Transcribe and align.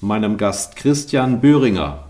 meinem 0.00 0.36
Gast 0.36 0.76
Christian 0.76 1.40
Böhringer. 1.40 2.04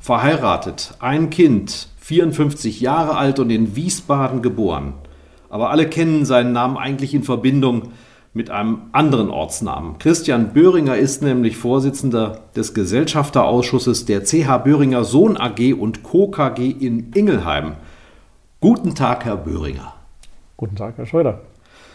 Verheiratet, 0.00 0.94
ein 0.98 1.30
Kind, 1.30 1.88
54 1.98 2.80
Jahre 2.80 3.16
alt 3.16 3.38
und 3.38 3.50
in 3.50 3.74
Wiesbaden 3.74 4.42
geboren. 4.42 4.94
Aber 5.48 5.70
alle 5.70 5.88
kennen 5.88 6.24
seinen 6.24 6.52
Namen 6.52 6.76
eigentlich 6.76 7.14
in 7.14 7.22
Verbindung 7.22 7.92
mit 8.34 8.50
einem 8.50 8.82
anderen 8.92 9.30
Ortsnamen. 9.30 9.98
Christian 9.98 10.52
Böhringer 10.52 10.96
ist 10.96 11.22
nämlich 11.22 11.56
Vorsitzender 11.56 12.40
des 12.56 12.74
Gesellschafterausschusses 12.74 14.04
der 14.04 14.24
CH 14.24 14.58
Böhringer 14.64 15.04
Sohn 15.04 15.36
AG 15.36 15.74
und 15.74 16.02
Co. 16.02 16.28
KG 16.28 16.70
in 16.70 17.12
Ingelheim. 17.14 17.76
Guten 18.60 18.94
Tag, 18.94 19.24
Herr 19.24 19.36
Böhringer. 19.36 19.94
Guten 20.56 20.76
Tag, 20.76 20.94
Herr 20.96 21.06
Schröder. 21.06 21.40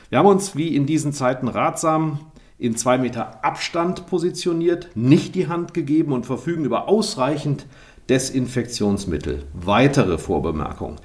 Wir 0.09 0.19
haben 0.19 0.27
uns 0.27 0.55
wie 0.55 0.75
in 0.75 0.85
diesen 0.85 1.13
Zeiten 1.13 1.47
ratsam 1.47 2.19
in 2.59 2.75
zwei 2.75 2.97
Meter 2.97 3.43
Abstand 3.43 4.07
positioniert, 4.07 4.89
nicht 4.95 5.35
die 5.35 5.47
Hand 5.47 5.73
gegeben 5.73 6.11
und 6.11 6.25
verfügen 6.25 6.65
über 6.65 6.87
ausreichend 6.87 7.65
Desinfektionsmittel. 8.09 9.43
Weitere 9.53 10.17
Vorbemerkung. 10.17 10.95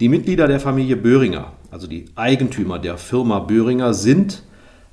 Die 0.00 0.08
Mitglieder 0.08 0.48
der 0.48 0.60
Familie 0.60 0.96
Böhringer, 0.96 1.52
also 1.70 1.86
die 1.86 2.06
Eigentümer 2.14 2.78
der 2.78 2.96
Firma 2.96 3.40
Böhringer, 3.40 3.94
sind, 3.94 4.42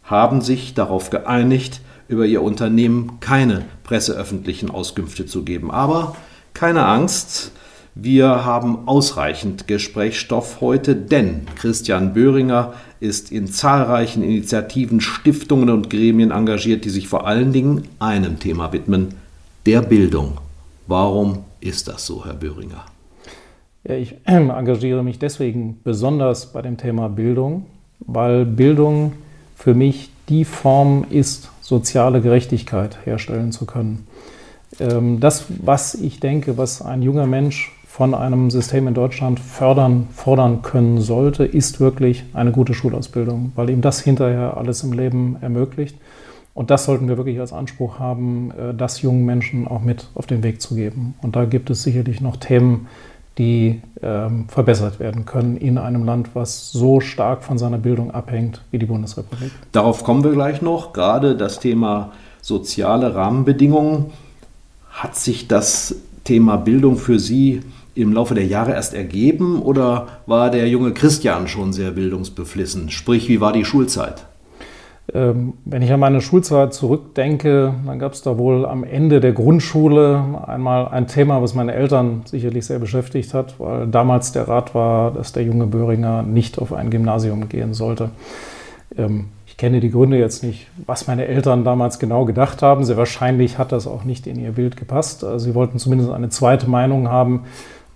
haben 0.03 0.41
sich 0.41 0.73
darauf 0.73 1.09
geeinigt, 1.09 1.81
über 2.07 2.25
ihr 2.25 2.41
Unternehmen 2.41 3.19
keine 3.19 3.65
presseöffentlichen 3.83 4.71
Auskünfte 4.71 5.25
zu 5.25 5.43
geben. 5.43 5.71
Aber 5.71 6.15
keine 6.53 6.85
Angst, 6.85 7.51
wir 7.95 8.45
haben 8.45 8.87
ausreichend 8.87 9.67
Gesprächsstoff 9.67 10.61
heute, 10.61 10.95
denn 10.95 11.47
Christian 11.55 12.13
Böhringer 12.13 12.73
ist 12.99 13.31
in 13.31 13.47
zahlreichen 13.47 14.23
Initiativen, 14.23 15.01
Stiftungen 15.01 15.69
und 15.69 15.89
Gremien 15.89 16.31
engagiert, 16.31 16.85
die 16.85 16.89
sich 16.89 17.07
vor 17.07 17.27
allen 17.27 17.51
Dingen 17.51 17.83
einem 17.99 18.39
Thema 18.39 18.71
widmen, 18.71 19.15
der 19.65 19.81
Bildung. 19.81 20.37
Warum 20.87 21.39
ist 21.61 21.87
das 21.87 22.05
so, 22.05 22.25
Herr 22.25 22.33
Böhringer? 22.33 22.85
Ja, 23.83 23.95
ich 23.95 24.13
äh, 24.25 24.35
engagiere 24.35 25.03
mich 25.03 25.19
deswegen 25.19 25.79
besonders 25.83 26.51
bei 26.51 26.61
dem 26.61 26.77
Thema 26.77 27.09
Bildung, 27.09 27.65
weil 27.99 28.45
Bildung 28.45 29.13
für 29.55 29.73
mich 29.73 30.09
die 30.29 30.45
Form 30.45 31.05
ist, 31.09 31.49
soziale 31.61 32.21
Gerechtigkeit 32.21 33.05
herstellen 33.05 33.51
zu 33.51 33.65
können. 33.65 34.07
Ähm, 34.79 35.19
das, 35.19 35.45
was 35.63 35.95
ich 35.95 36.19
denke, 36.19 36.57
was 36.57 36.81
ein 36.81 37.01
junger 37.01 37.27
Mensch 37.27 37.71
von 37.89 38.13
einem 38.13 38.51
System 38.51 38.87
in 38.87 38.93
Deutschland 38.93 39.39
fördern, 39.39 40.07
fordern 40.13 40.61
können 40.61 41.01
sollte, 41.01 41.43
ist 41.43 41.79
wirklich 41.79 42.23
eine 42.33 42.51
gute 42.51 42.75
Schulausbildung, 42.75 43.51
weil 43.55 43.71
ihm 43.71 43.81
das 43.81 43.99
hinterher 43.99 44.55
alles 44.57 44.83
im 44.83 44.93
Leben 44.93 45.37
ermöglicht. 45.41 45.97
Und 46.53 46.69
das 46.69 46.85
sollten 46.85 47.09
wir 47.09 47.17
wirklich 47.17 47.39
als 47.39 47.51
Anspruch 47.51 47.97
haben, 47.97 48.51
äh, 48.51 48.73
das 48.75 49.01
jungen 49.01 49.25
Menschen 49.25 49.67
auch 49.67 49.81
mit 49.81 50.07
auf 50.13 50.27
den 50.27 50.43
Weg 50.43 50.61
zu 50.61 50.75
geben. 50.75 51.15
Und 51.23 51.35
da 51.35 51.45
gibt 51.45 51.71
es 51.71 51.81
sicherlich 51.81 52.21
noch 52.21 52.37
Themen, 52.37 52.87
die 53.39 53.81
ähm, 54.03 54.45
verbessert 54.47 54.99
werden 54.99 55.25
können 55.25 55.57
in 55.57 55.79
einem 55.79 56.05
Land, 56.05 56.29
was 56.35 56.71
so 56.71 57.01
stark 57.01 57.43
von 57.43 57.57
seiner 57.57 57.79
Bildung 57.79 58.11
abhängt 58.11 58.61
wie 58.69 58.77
die 58.77 58.85
Bundesrepublik. 58.85 59.51
Darauf 59.71 60.03
kommen 60.03 60.23
wir 60.23 60.31
gleich 60.31 60.61
noch. 60.61 60.93
Gerade 60.93 61.35
das 61.35 61.59
Thema 61.59 62.11
soziale 62.41 63.15
Rahmenbedingungen. 63.15 64.11
Hat 64.91 65.15
sich 65.15 65.47
das 65.47 65.95
Thema 66.23 66.57
Bildung 66.57 66.95
für 66.95 67.17
Sie 67.17 67.61
im 68.01 68.13
Laufe 68.13 68.35
der 68.35 68.45
Jahre 68.45 68.73
erst 68.73 68.93
ergeben 68.93 69.61
oder 69.61 70.07
war 70.25 70.49
der 70.49 70.67
junge 70.67 70.93
Christian 70.93 71.47
schon 71.47 71.73
sehr 71.73 71.91
bildungsbeflissen? 71.91 72.89
Sprich, 72.89 73.27
wie 73.27 73.41
war 73.41 73.53
die 73.53 73.65
Schulzeit? 73.65 74.25
Ähm, 75.13 75.53
wenn 75.65 75.81
ich 75.81 75.91
an 75.91 75.99
meine 75.99 76.21
Schulzeit 76.21 76.73
zurückdenke, 76.73 77.73
dann 77.85 77.99
gab 77.99 78.13
es 78.13 78.21
da 78.21 78.37
wohl 78.37 78.65
am 78.65 78.83
Ende 78.83 79.19
der 79.19 79.31
Grundschule 79.31 80.23
einmal 80.45 80.87
ein 80.87 81.07
Thema, 81.07 81.41
was 81.41 81.55
meine 81.55 81.73
Eltern 81.73 82.21
sicherlich 82.25 82.65
sehr 82.65 82.79
beschäftigt 82.79 83.33
hat, 83.33 83.59
weil 83.59 83.87
damals 83.87 84.31
der 84.31 84.47
Rat 84.47 84.75
war, 84.75 85.11
dass 85.11 85.33
der 85.33 85.43
junge 85.43 85.65
Böhringer 85.65 86.21
nicht 86.21 86.59
auf 86.59 86.73
ein 86.73 86.91
Gymnasium 86.91 87.49
gehen 87.49 87.73
sollte. 87.73 88.11
Ähm, 88.97 89.25
ich 89.47 89.57
kenne 89.57 89.79
die 89.79 89.91
Gründe 89.91 90.17
jetzt 90.17 90.43
nicht, 90.43 90.67
was 90.85 91.07
meine 91.07 91.25
Eltern 91.25 91.63
damals 91.63 91.99
genau 91.99 92.25
gedacht 92.25 92.61
haben. 92.61 92.85
Sehr 92.85 92.97
wahrscheinlich 92.97 93.57
hat 93.57 93.71
das 93.71 93.87
auch 93.87 94.03
nicht 94.03 94.27
in 94.27 94.39
ihr 94.39 94.51
Bild 94.51 94.77
gepasst. 94.77 95.23
Also 95.23 95.45
sie 95.45 95.55
wollten 95.55 95.79
zumindest 95.79 96.11
eine 96.11 96.29
zweite 96.29 96.69
Meinung 96.69 97.09
haben 97.09 97.45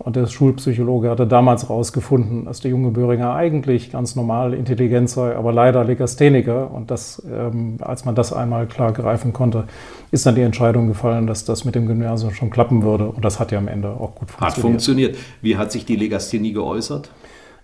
und 0.04 0.18
der 0.18 0.28
Schulpsychologe 0.28 1.10
hatte 1.10 1.26
damals 1.26 1.64
herausgefunden, 1.64 2.46
dass 2.46 2.60
der 2.60 2.72
junge 2.72 2.92
Böhringer 2.92 3.34
eigentlich 3.36 3.92
ganz 3.92 4.16
normal 4.16 4.54
intelligent 4.54 5.10
sei, 5.10 5.36
aber 5.36 5.54
leider 5.54 5.84
Legastheniker. 5.86 6.72
Und 6.72 6.92
das, 6.92 7.22
ähm, 7.32 7.78
als 7.80 8.04
man 8.04 8.14
das 8.14 8.34
einmal 8.34 8.68
klar 8.68 8.92
greifen 8.92 9.32
konnte, 9.32 9.64
ist 10.12 10.26
dann 10.26 10.36
die 10.36 10.42
Entscheidung 10.42 10.88
gefallen, 10.88 11.26
dass 11.26 11.46
das 11.46 11.64
mit 11.64 11.76
dem 11.76 11.88
Gymnasium 11.88 12.34
schon 12.34 12.50
klappen 12.50 12.84
würde. 12.84 13.08
Und 13.08 13.24
das 13.24 13.40
hat 13.40 13.54
ja 13.54 13.58
am 13.58 13.70
Ende 13.70 13.90
auch 13.92 14.16
gut 14.16 14.30
funktioniert. 14.30 14.42
Hat 14.42 14.60
funktioniert. 14.60 15.18
Wie 15.42 15.56
hat 15.56 15.72
sich 15.72 15.86
die 15.86 15.96
Legasthenie 15.96 16.52
geäußert? 16.52 17.10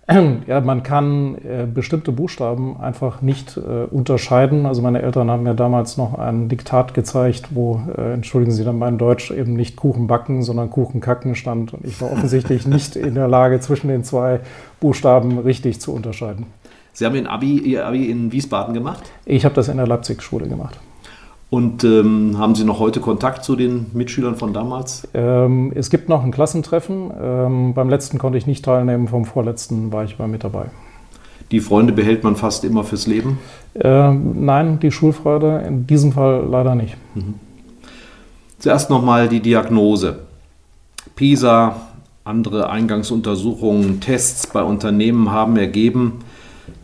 Ja, 0.46 0.60
man 0.60 0.82
kann 0.82 1.36
äh, 1.36 1.66
bestimmte 1.72 2.12
Buchstaben 2.12 2.80
einfach 2.80 3.22
nicht 3.22 3.56
äh, 3.56 3.84
unterscheiden. 3.84 4.66
Also 4.66 4.82
meine 4.82 5.02
Eltern 5.02 5.30
haben 5.30 5.44
mir 5.44 5.54
damals 5.54 5.96
noch 5.96 6.18
ein 6.18 6.48
Diktat 6.48 6.94
gezeigt, 6.94 7.48
wo, 7.50 7.80
äh, 7.96 8.14
entschuldigen 8.14 8.52
Sie 8.52 8.64
dann 8.64 8.78
mein 8.78 8.98
Deutsch, 8.98 9.30
eben 9.30 9.54
nicht 9.54 9.76
Kuchen 9.76 10.06
backen, 10.06 10.42
sondern 10.42 10.70
Kuchen 10.70 11.00
kacken 11.00 11.34
stand. 11.34 11.74
Und 11.74 11.84
ich 11.84 12.00
war 12.00 12.10
offensichtlich 12.12 12.66
nicht 12.66 12.96
in 12.96 13.14
der 13.14 13.28
Lage, 13.28 13.60
zwischen 13.60 13.88
den 13.88 14.04
zwei 14.04 14.40
Buchstaben 14.80 15.38
richtig 15.38 15.80
zu 15.80 15.92
unterscheiden. 15.92 16.46
Sie 16.92 17.06
haben 17.06 17.14
Ihr 17.14 17.30
Abi, 17.30 17.58
Ihr 17.58 17.86
Abi 17.86 18.10
in 18.10 18.32
Wiesbaden 18.32 18.74
gemacht? 18.74 19.02
Ich 19.24 19.44
habe 19.44 19.54
das 19.54 19.68
in 19.68 19.76
der 19.76 19.86
Leipzig-Schule 19.86 20.48
gemacht. 20.48 20.78
Und 21.50 21.82
ähm, 21.82 22.38
haben 22.38 22.54
Sie 22.54 22.64
noch 22.64 22.78
heute 22.78 23.00
Kontakt 23.00 23.44
zu 23.44 23.56
den 23.56 23.86
Mitschülern 23.92 24.36
von 24.36 24.52
damals? 24.52 25.08
Ähm, 25.14 25.72
es 25.74 25.90
gibt 25.90 26.08
noch 26.08 26.22
ein 26.22 26.30
Klassentreffen. 26.30 27.10
Ähm, 27.20 27.74
beim 27.74 27.90
letzten 27.90 28.18
konnte 28.18 28.38
ich 28.38 28.46
nicht 28.46 28.64
teilnehmen, 28.64 29.08
vom 29.08 29.24
vorletzten 29.24 29.92
war 29.92 30.04
ich 30.04 30.18
mal 30.18 30.28
mit 30.28 30.44
dabei. 30.44 30.66
Die 31.50 31.58
Freunde 31.58 31.92
behält 31.92 32.22
man 32.22 32.36
fast 32.36 32.64
immer 32.64 32.84
fürs 32.84 33.08
Leben? 33.08 33.40
Ähm, 33.74 34.44
nein, 34.44 34.78
die 34.78 34.92
Schulfreude 34.92 35.64
in 35.66 35.88
diesem 35.88 36.12
Fall 36.12 36.46
leider 36.48 36.76
nicht. 36.76 36.96
Mhm. 37.16 37.34
Zuerst 38.60 38.88
nochmal 38.88 39.28
die 39.28 39.40
Diagnose. 39.40 40.20
PISA, 41.16 41.74
andere 42.22 42.70
Eingangsuntersuchungen, 42.70 44.00
Tests 44.00 44.46
bei 44.46 44.62
Unternehmen 44.62 45.32
haben 45.32 45.56
ergeben, 45.56 46.20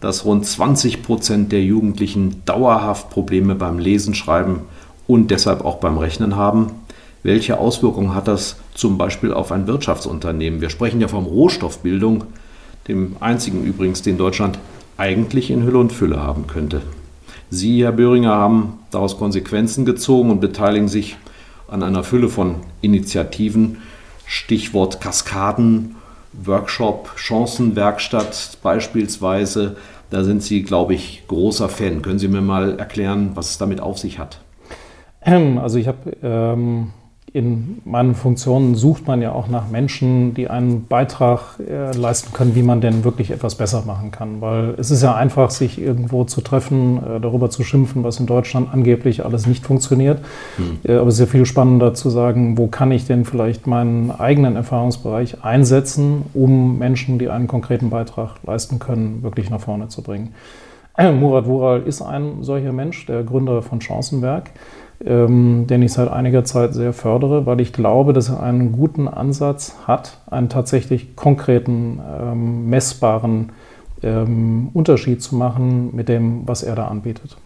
dass 0.01 0.25
rund 0.25 0.47
20 0.47 1.03
Prozent 1.03 1.53
der 1.53 1.63
Jugendlichen 1.63 2.43
dauerhaft 2.45 3.11
Probleme 3.11 3.55
beim 3.55 3.79
Lesen, 3.79 4.15
Schreiben 4.15 4.61
und 5.07 5.31
deshalb 5.31 5.65
auch 5.65 5.77
beim 5.77 5.99
Rechnen 5.99 6.37
haben. 6.37 6.73
Welche 7.23 7.59
Auswirkungen 7.59 8.15
hat 8.15 8.29
das 8.29 8.57
zum 8.75 8.99
Beispiel 8.99 9.33
auf 9.33 9.51
ein 9.51 9.67
Wirtschaftsunternehmen? 9.67 10.61
Wir 10.61 10.71
sprechen 10.71 11.01
ja 11.01 11.09
vom 11.09 11.27
Rohstoffbildung, 11.27 12.25
dem 12.89 13.17
einzigen 13.21 13.65
übrigens, 13.65 14.03
den 14.03 14.17
Deutschland 14.17 14.59
eigentlich 14.97 15.51
in 15.51 15.65
Hülle 15.65 15.79
und 15.79 15.93
Fülle 15.93 16.23
haben 16.23 16.47
könnte. 16.47 16.83
Sie, 17.51 17.83
Herr 17.83 17.93
Böhringer, 17.93 18.35
haben 18.35 18.79
daraus 18.91 19.19
Konsequenzen 19.19 19.85
gezogen 19.85 20.31
und 20.31 20.41
beteiligen 20.41 20.89
sich 20.89 21.17
an 21.69 21.83
einer 21.83 22.05
Fülle 22.05 22.29
von 22.29 22.57
Initiativen, 22.81 23.79
Stichwort 24.25 25.01
Kaskaden 25.01 25.96
Workshop, 26.45 27.13
Chancenwerkstatt 27.17 28.59
beispielsweise. 28.63 29.77
Da 30.11 30.23
sind 30.23 30.43
Sie, 30.43 30.63
glaube 30.63 30.95
ich, 30.95 31.25
großer 31.27 31.69
Fan. 31.69 32.03
Können 32.03 32.19
Sie 32.19 32.29
mir 32.29 32.41
mal 32.41 32.79
erklären, 32.79 33.33
was 33.35 33.51
es 33.51 33.59
damit 33.59 33.81
auf 33.81 33.99
sich 33.99 34.19
hat? 34.19 34.41
Ähm, 35.25 35.59
also 35.59 35.79
ich 35.79 35.89
habe 35.89 36.17
ähm, 36.23 36.93
in 37.33 37.83
meinen 37.85 38.15
Funktionen 38.15 38.75
sucht 38.75 39.07
man 39.07 39.21
ja 39.21 39.33
auch 39.33 39.49
nach 39.49 39.69
Menschen, 39.69 40.33
die 40.35 40.49
einen 40.49 40.87
Beitrag 40.87 41.59
äh, 41.61 41.95
leisten 41.97 42.33
können, 42.33 42.55
wie 42.55 42.63
man 42.63 42.81
denn 42.81 43.05
wirklich 43.05 43.31
etwas 43.31 43.57
besser 43.57 43.83
machen 43.87 44.11
kann. 44.11 44.41
Weil 44.41 44.75
es 44.79 44.91
ist 44.91 45.03
ja 45.03 45.15
einfach, 45.15 45.51
sich 45.51 45.81
irgendwo 45.81 46.25
zu 46.25 46.41
treffen, 46.41 46.99
äh, 46.99 47.21
darüber 47.21 47.51
zu 47.51 47.63
schimpfen, 47.63 48.05
was 48.05 48.21
in 48.21 48.27
Deutschland 48.27 48.73
angeblich 48.73 49.25
alles 49.25 49.47
nicht 49.47 49.65
funktioniert. 49.65 50.21
Hm. 50.57 50.79
Äh, 50.85 50.97
aber 50.97 51.09
es 51.09 51.15
ist 51.15 51.21
ja 51.21 51.27
viel 51.27 51.47
spannender 51.47 51.95
zu 51.95 52.11
sagen, 52.11 52.57
wo 52.57 52.69
kann 52.69 52.91
ich 52.93 53.07
denn 53.07 53.25
vielleicht 53.25 53.67
meinen 53.67 54.11
eigenen 54.11 54.57
Erfahrungsbereich 54.57 55.45
einsetzen, 55.45 56.23
um 56.33 56.79
Menschen, 56.79 57.19
die 57.19 57.29
einen 57.29 57.49
konkreten 57.49 57.91
Beitrag 57.91 58.37
leisten 58.47 58.79
können, 58.79 59.23
wirklich 59.23 59.51
nach 59.51 59.61
vorne 59.61 59.89
zu 59.89 60.03
bringen. 60.03 60.33
Murat 60.99 61.47
Wural 61.47 61.83
ist 61.83 62.01
ein 62.01 62.43
solcher 62.43 62.73
Mensch, 62.73 63.05
der 63.07 63.23
Gründer 63.25 63.61
von 63.63 63.81
Chancenwerk 63.81 64.51
ähm, 65.05 65.67
den 65.67 65.83
ich 65.83 65.93
seit 65.93 66.11
einiger 66.11 66.45
Zeit 66.45 66.75
sehr 66.75 66.93
fördere, 66.93 67.47
weil 67.47 67.61
ich 67.61 67.73
glaube, 67.73 68.13
dass 68.13 68.31
er 68.31 68.43
einen 68.43 68.73
guten 68.73 69.09
Ansatz 69.09 69.77
hat, 69.87 70.19
einen 70.31 70.49
tatsächlich 70.49 71.17
konkreten, 71.17 72.01
ähm, 72.21 72.69
messbaren 72.71 73.51
ähm, 74.03 74.71
Unterschied 74.73 75.23
zu 75.23 75.37
machen 75.37 75.95
mit 75.95 76.09
dem, 76.09 76.47
was 76.47 76.63
er 76.63 76.75
da 76.77 76.89
anbietet. 76.89 77.37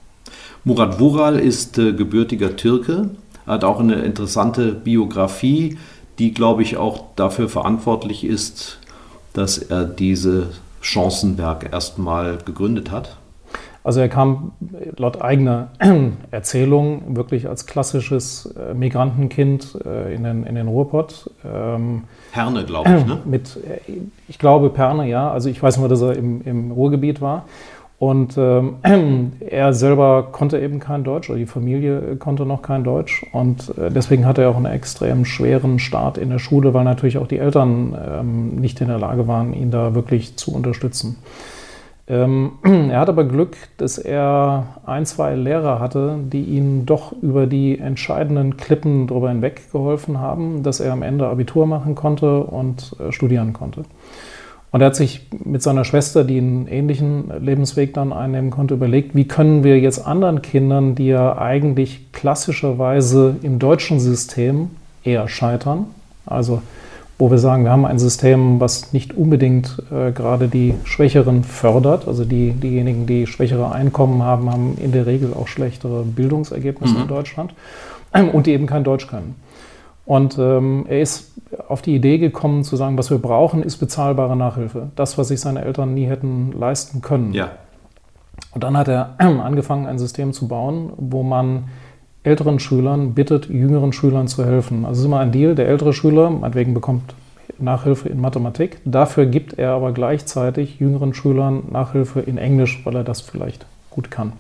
Murat 0.65 1.01
Vural 1.01 1.39
ist 1.39 1.79
äh, 1.79 1.93
gebürtiger 1.93 2.57
Türke, 2.57 3.11
hat 3.47 3.65
auch 3.65 3.81
eine 3.81 3.97
interessante 3.97 4.73
Biografie, 4.73 5.79
die, 6.19 6.35
glaube 6.35 6.63
ich, 6.63 6.77
auch 6.77 7.05
dafür 7.17 7.49
verantwortlich 7.49 8.25
ist, 8.25 8.79
dass 9.33 9.59
er 9.59 9.85
diese 9.85 10.49
Chancenwerk 10.81 11.73
erstmal 11.73 12.39
gegründet 12.45 12.91
hat. 12.91 13.17
Also 13.83 14.01
er 14.01 14.09
kam 14.09 14.53
laut 14.97 15.23
eigener 15.23 15.69
Erzählung 16.31 17.17
wirklich 17.17 17.49
als 17.49 17.67
klassisches 17.67 18.47
äh, 18.47 18.75
Migrantenkind 18.75 19.79
äh, 19.87 20.15
in 20.15 20.25
den, 20.25 20.45
in 20.45 20.55
den 20.55 20.69
Ruhrpott. 20.69 21.31
Ähm, 21.45 22.05
Herne, 22.33 22.65
glaube 22.65 22.91
ich, 22.99 23.07
ne? 23.07 23.19
Mit, 23.25 23.57
äh, 23.57 23.93
ich 24.29 24.39
glaube 24.39 24.69
Perne, 24.69 25.09
ja. 25.09 25.31
Also 25.31 25.49
ich 25.49 25.63
weiß 25.63 25.79
nur, 25.79 25.89
dass 25.89 26.03
er 26.03 26.15
im, 26.15 26.43
im 26.43 26.73
Ruhrgebiet 26.73 27.23
war. 27.23 27.47
Und 27.99 28.37
ähm, 28.37 28.77
er 29.41 29.73
selber 29.73 30.29
konnte 30.31 30.59
eben 30.59 30.79
kein 30.79 31.03
Deutsch, 31.03 31.31
oder 31.31 31.39
die 31.39 31.47
Familie 31.47 32.17
konnte 32.17 32.45
noch 32.45 32.61
kein 32.61 32.85
Deutsch. 32.85 33.25
Und 33.33 33.73
deswegen 33.77 34.27
hatte 34.27 34.43
er 34.43 34.51
auch 34.51 34.57
einen 34.57 34.67
extrem 34.67 35.25
schweren 35.25 35.79
Start 35.79 36.19
in 36.19 36.29
der 36.29 36.39
Schule, 36.39 36.75
weil 36.75 36.85
natürlich 36.85 37.17
auch 37.17 37.27
die 37.27 37.39
Eltern 37.39 37.97
ähm, 37.99 38.57
nicht 38.57 38.81
in 38.83 38.89
der 38.89 38.99
Lage 38.99 39.27
waren, 39.27 39.55
ihn 39.55 39.71
da 39.71 39.95
wirklich 39.95 40.37
zu 40.37 40.55
unterstützen. 40.55 41.17
Ähm, 42.11 42.53
er 42.91 42.99
hat 42.99 43.09
aber 43.09 43.25
Glück, 43.25 43.57
dass 43.77 43.97
er 43.97 44.81
ein, 44.85 45.07
zwei 45.07 45.37
Lehrer 45.37 45.79
hatte, 45.79 46.19
die 46.21 46.43
ihm 46.43 46.85
doch 46.85 47.13
über 47.23 47.47
die 47.47 47.79
entscheidenden 47.79 48.57
Klippen 48.57 49.07
darüber 49.07 49.29
hinweg 49.29 49.71
geholfen 49.71 50.19
haben, 50.19 50.65
dass 50.65 50.81
er 50.81 50.93
am 50.93 51.03
Ende 51.03 51.29
Abitur 51.29 51.67
machen 51.67 51.95
konnte 51.95 52.43
und 52.43 52.97
äh, 52.99 53.13
studieren 53.13 53.53
konnte. 53.53 53.85
Und 54.73 54.81
er 54.81 54.87
hat 54.87 54.97
sich 54.97 55.27
mit 55.45 55.63
seiner 55.63 55.85
Schwester, 55.85 56.25
die 56.25 56.39
einen 56.39 56.67
ähnlichen 56.69 57.31
Lebensweg 57.41 57.95
dann 57.95 58.13
einnehmen 58.13 58.51
konnte, 58.51 58.75
überlegt, 58.75 59.15
wie 59.15 59.27
können 59.27 59.65
wir 59.65 59.79
jetzt 59.81 60.05
anderen 60.05 60.43
Kindern, 60.43 60.95
die 60.95 61.09
ja 61.09 61.39
eigentlich 61.39 62.13
klassischerweise 62.13 63.37
im 63.43 63.59
deutschen 63.59 63.99
System 63.99 64.71
eher 65.03 65.27
scheitern, 65.29 65.87
also 66.25 66.63
wo 67.21 67.31
wir 67.31 67.39
sagen, 67.39 67.65
wir 67.65 67.71
haben 67.71 67.85
ein 67.85 67.99
System, 67.99 68.61
was 68.61 68.95
nicht 68.95 69.15
unbedingt 69.15 69.83
äh, 69.93 70.11
gerade 70.11 70.49
die 70.49 70.75
Schwächeren 70.85 71.45
fördert. 71.45 72.09
Also 72.09 72.25
die, 72.25 72.53
diejenigen, 72.53 73.07
die 73.07 73.27
schwächere 73.27 73.73
Einkommen 73.73 74.23
haben, 74.23 74.51
haben 74.51 74.79
in 74.81 74.91
der 74.93 75.05
Regel 75.05 75.35
auch 75.35 75.47
schlechtere 75.47 76.03
Bildungsergebnisse 76.03 76.95
mhm. 76.95 77.03
in 77.03 77.09
Deutschland 77.09 77.55
und 78.33 78.47
die 78.47 78.53
eben 78.53 78.67
kein 78.67 78.85
Deutsch 78.85 79.07
können. 79.07 79.37
Und 80.07 80.39
ähm, 80.39 80.87
er 80.89 81.03
ist 81.03 81.33
auf 81.69 81.83
die 81.83 81.95
Idee 81.95 82.17
gekommen 82.17 82.65
zu 82.65 82.77
sagen, 82.77 82.97
was 82.97 83.11
wir 83.11 83.19
brauchen, 83.19 83.63
ist 83.63 83.77
bezahlbare 83.77 84.35
Nachhilfe. 84.35 84.89
Das, 84.97 85.19
was 85.19 85.29
sich 85.29 85.41
seine 85.41 85.63
Eltern 85.63 85.93
nie 85.93 86.07
hätten 86.07 86.53
leisten 86.59 87.03
können. 87.03 87.35
Ja. 87.35 87.51
Und 88.53 88.65
dann 88.65 88.79
hat 88.79 88.89
er 88.89 89.15
angefangen, 89.19 89.87
ein 89.87 89.99
System 89.99 90.33
zu 90.33 90.49
bauen, 90.49 90.91
wo 90.97 91.23
man 91.23 91.65
älteren 92.23 92.61
Schülern 92.61 93.15
bittet, 93.15 93.49
jüngeren 93.49 93.93
Schülern 93.93 94.29
zu 94.29 94.45
helfen. 94.45 94.85
Also 94.85 94.93
es 94.93 94.99
ist 95.01 95.05
immer 95.07 95.21
ein 95.21 95.33
Deal, 95.33 95.55
der 95.55 95.69
ältere 95.69 95.93
Schüler, 95.93 96.31
meinetwegen 96.31 96.75
bekommt 96.75 97.15
Nachhilfe 97.59 98.09
in 98.09 98.21
Mathematik. 98.21 98.79
Dafür 98.85 99.27
gibt 99.27 99.59
er 99.59 99.73
aber 99.73 99.93
gleichzeitig 99.93 100.79
jüngeren 100.81 101.15
Schülern 101.15 101.65
Nachhilfe 101.71 102.21
in 102.21 102.39
Englisch, 102.39 102.81
weil 102.85 102.97
er 102.97 103.05
das 103.05 103.21
vielleicht 103.21 103.67
gut 103.91 104.11
kann. 104.11 104.33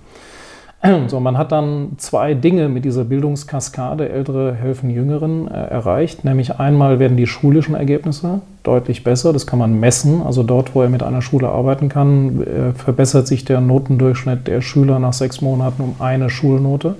So, 1.08 1.20
man 1.20 1.36
hat 1.36 1.52
dann 1.52 1.92
zwei 1.98 2.32
Dinge 2.32 2.70
mit 2.70 2.86
dieser 2.86 3.04
Bildungskaskade 3.04 4.08
Ältere 4.08 4.54
helfen 4.54 4.88
Jüngeren 4.88 5.46
äh, 5.46 5.52
erreicht. 5.52 6.24
Nämlich 6.24 6.58
einmal 6.58 6.98
werden 6.98 7.18
die 7.18 7.26
schulischen 7.26 7.74
Ergebnisse 7.74 8.40
deutlich 8.62 9.04
besser. 9.04 9.34
Das 9.34 9.46
kann 9.46 9.58
man 9.58 9.78
messen. 9.78 10.22
Also 10.22 10.42
dort, 10.42 10.74
wo 10.74 10.80
er 10.80 10.88
mit 10.88 11.02
einer 11.02 11.20
Schule 11.20 11.50
arbeiten 11.50 11.90
kann, 11.90 12.42
äh, 12.42 12.72
verbessert 12.72 13.26
sich 13.26 13.44
der 13.44 13.60
Notendurchschnitt 13.60 14.46
der 14.46 14.62
Schüler 14.62 14.98
nach 14.98 15.12
sechs 15.12 15.42
Monaten 15.42 15.82
um 15.82 15.96
eine 15.98 16.30
Schulnote. 16.30 16.96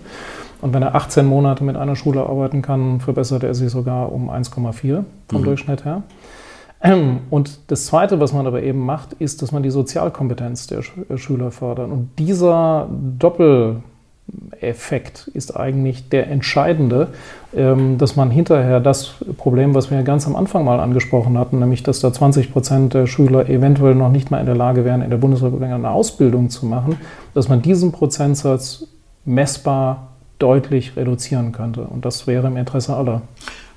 Und 0.60 0.74
wenn 0.74 0.82
er 0.82 0.94
18 0.94 1.26
Monate 1.26 1.64
mit 1.64 1.76
einer 1.76 1.96
Schule 1.96 2.20
arbeiten 2.20 2.62
kann, 2.62 3.00
verbessert 3.00 3.42
er 3.44 3.54
sich 3.54 3.70
sogar 3.70 4.12
um 4.12 4.30
1,4 4.30 5.04
vom 5.28 5.40
mhm. 5.40 5.44
Durchschnitt 5.44 5.84
her. 5.84 6.02
Ähm, 6.82 7.20
und 7.30 7.58
das 7.68 7.86
Zweite, 7.86 8.20
was 8.20 8.32
man 8.32 8.46
aber 8.46 8.62
eben 8.62 8.80
macht, 8.80 9.12
ist, 9.14 9.42
dass 9.42 9.52
man 9.52 9.62
die 9.62 9.70
Sozialkompetenz 9.70 10.66
der 10.66 10.78
äh, 10.78 11.18
Schüler 11.18 11.50
fördert. 11.50 11.90
Und 11.90 12.08
dieser 12.18 12.88
Doppeleffekt 13.18 13.82
ist 15.34 15.54
eigentlich 15.58 16.08
der 16.08 16.28
entscheidende, 16.28 17.08
ähm, 17.54 17.98
dass 17.98 18.16
man 18.16 18.30
hinterher 18.30 18.80
das 18.80 19.16
Problem, 19.36 19.74
was 19.74 19.90
wir 19.90 20.02
ganz 20.04 20.26
am 20.26 20.36
Anfang 20.36 20.64
mal 20.64 20.80
angesprochen 20.80 21.36
hatten, 21.36 21.58
nämlich 21.58 21.82
dass 21.82 22.00
da 22.00 22.14
20 22.14 22.50
Prozent 22.50 22.94
der 22.94 23.06
Schüler 23.06 23.50
eventuell 23.50 23.94
noch 23.94 24.10
nicht 24.10 24.30
mal 24.30 24.40
in 24.40 24.46
der 24.46 24.56
Lage 24.56 24.86
wären, 24.86 25.02
in 25.02 25.10
der 25.10 25.18
Bundesrepublik 25.18 25.70
eine 25.70 25.90
Ausbildung 25.90 26.48
zu 26.48 26.64
machen, 26.64 26.96
dass 27.34 27.50
man 27.50 27.60
diesen 27.60 27.92
Prozentsatz 27.92 28.86
messbar 29.26 30.09
deutlich 30.40 30.96
reduzieren 30.96 31.52
könnte. 31.52 31.82
Und 31.82 32.04
das 32.04 32.26
wäre 32.26 32.48
im 32.48 32.56
Interesse 32.56 32.96
aller. 32.96 33.22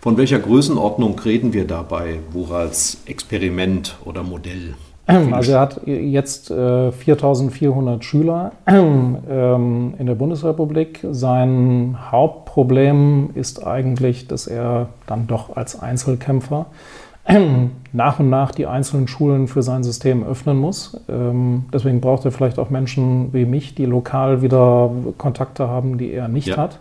Von 0.01 0.17
welcher 0.17 0.39
Größenordnung 0.39 1.17
reden 1.19 1.53
wir 1.53 1.65
dabei, 1.65 2.19
Wurals 2.31 2.97
Experiment 3.05 3.95
oder 4.03 4.23
Modell? 4.23 4.73
Also 5.05 5.51
er 5.51 5.59
hat 5.59 5.81
jetzt 5.85 6.49
äh, 6.49 6.91
4400 6.91 8.05
Schüler 8.05 8.53
ähm, 8.65 9.93
in 9.97 10.05
der 10.05 10.15
Bundesrepublik. 10.15 11.05
Sein 11.11 11.97
Hauptproblem 12.09 13.31
ist 13.33 13.67
eigentlich, 13.67 14.27
dass 14.27 14.47
er 14.47 14.87
dann 15.05 15.27
doch 15.27 15.57
als 15.57 15.77
Einzelkämpfer 15.77 16.67
nach 17.93 18.19
und 18.19 18.29
nach 18.29 18.51
die 18.51 18.65
einzelnen 18.65 19.07
Schulen 19.07 19.47
für 19.47 19.63
sein 19.63 19.83
System 19.83 20.23
öffnen 20.23 20.57
muss. 20.57 20.99
Ähm, 21.09 21.65
deswegen 21.73 22.01
braucht 22.01 22.25
er 22.25 22.31
vielleicht 22.31 22.59
auch 22.59 22.69
Menschen 22.69 23.33
wie 23.33 23.45
mich, 23.45 23.75
die 23.75 23.85
lokal 23.85 24.41
wieder 24.41 24.91
Kontakte 25.17 25.67
haben, 25.67 25.97
die 25.97 26.11
er 26.11 26.27
nicht 26.27 26.47
ja. 26.47 26.57
hat. 26.57 26.79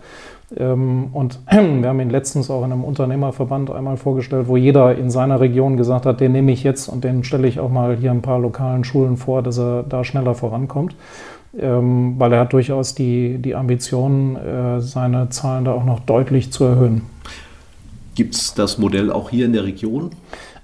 Ähm, 0.56 1.08
und 1.12 1.38
wir 1.50 1.88
haben 1.88 2.00
ihn 2.00 2.10
letztens 2.10 2.50
auch 2.50 2.64
in 2.64 2.72
einem 2.72 2.84
Unternehmerverband 2.84 3.70
einmal 3.70 3.96
vorgestellt, 3.96 4.48
wo 4.48 4.56
jeder 4.56 4.96
in 4.96 5.10
seiner 5.10 5.40
Region 5.40 5.76
gesagt 5.76 6.06
hat, 6.06 6.20
den 6.20 6.32
nehme 6.32 6.52
ich 6.52 6.64
jetzt 6.64 6.88
und 6.88 7.04
den 7.04 7.24
stelle 7.24 7.46
ich 7.46 7.60
auch 7.60 7.70
mal 7.70 7.96
hier 7.96 8.10
ein 8.10 8.22
paar 8.22 8.38
lokalen 8.38 8.84
Schulen 8.84 9.16
vor, 9.16 9.42
dass 9.42 9.58
er 9.58 9.84
da 9.84 10.04
schneller 10.04 10.34
vorankommt. 10.34 10.96
Ähm, 11.58 12.14
weil 12.18 12.32
er 12.32 12.40
hat 12.40 12.54
durchaus 12.54 12.94
die, 12.94 13.36
die 13.36 13.54
Ambition, 13.54 14.36
äh, 14.36 14.80
seine 14.80 15.28
Zahlen 15.28 15.66
da 15.66 15.72
auch 15.72 15.84
noch 15.84 16.00
deutlich 16.00 16.50
zu 16.50 16.64
erhöhen. 16.64 17.02
Gibt 18.14 18.34
es 18.34 18.54
das 18.54 18.78
Modell 18.78 19.10
auch 19.10 19.30
hier 19.30 19.46
in 19.46 19.52
der 19.52 19.64
Region? 19.64 20.10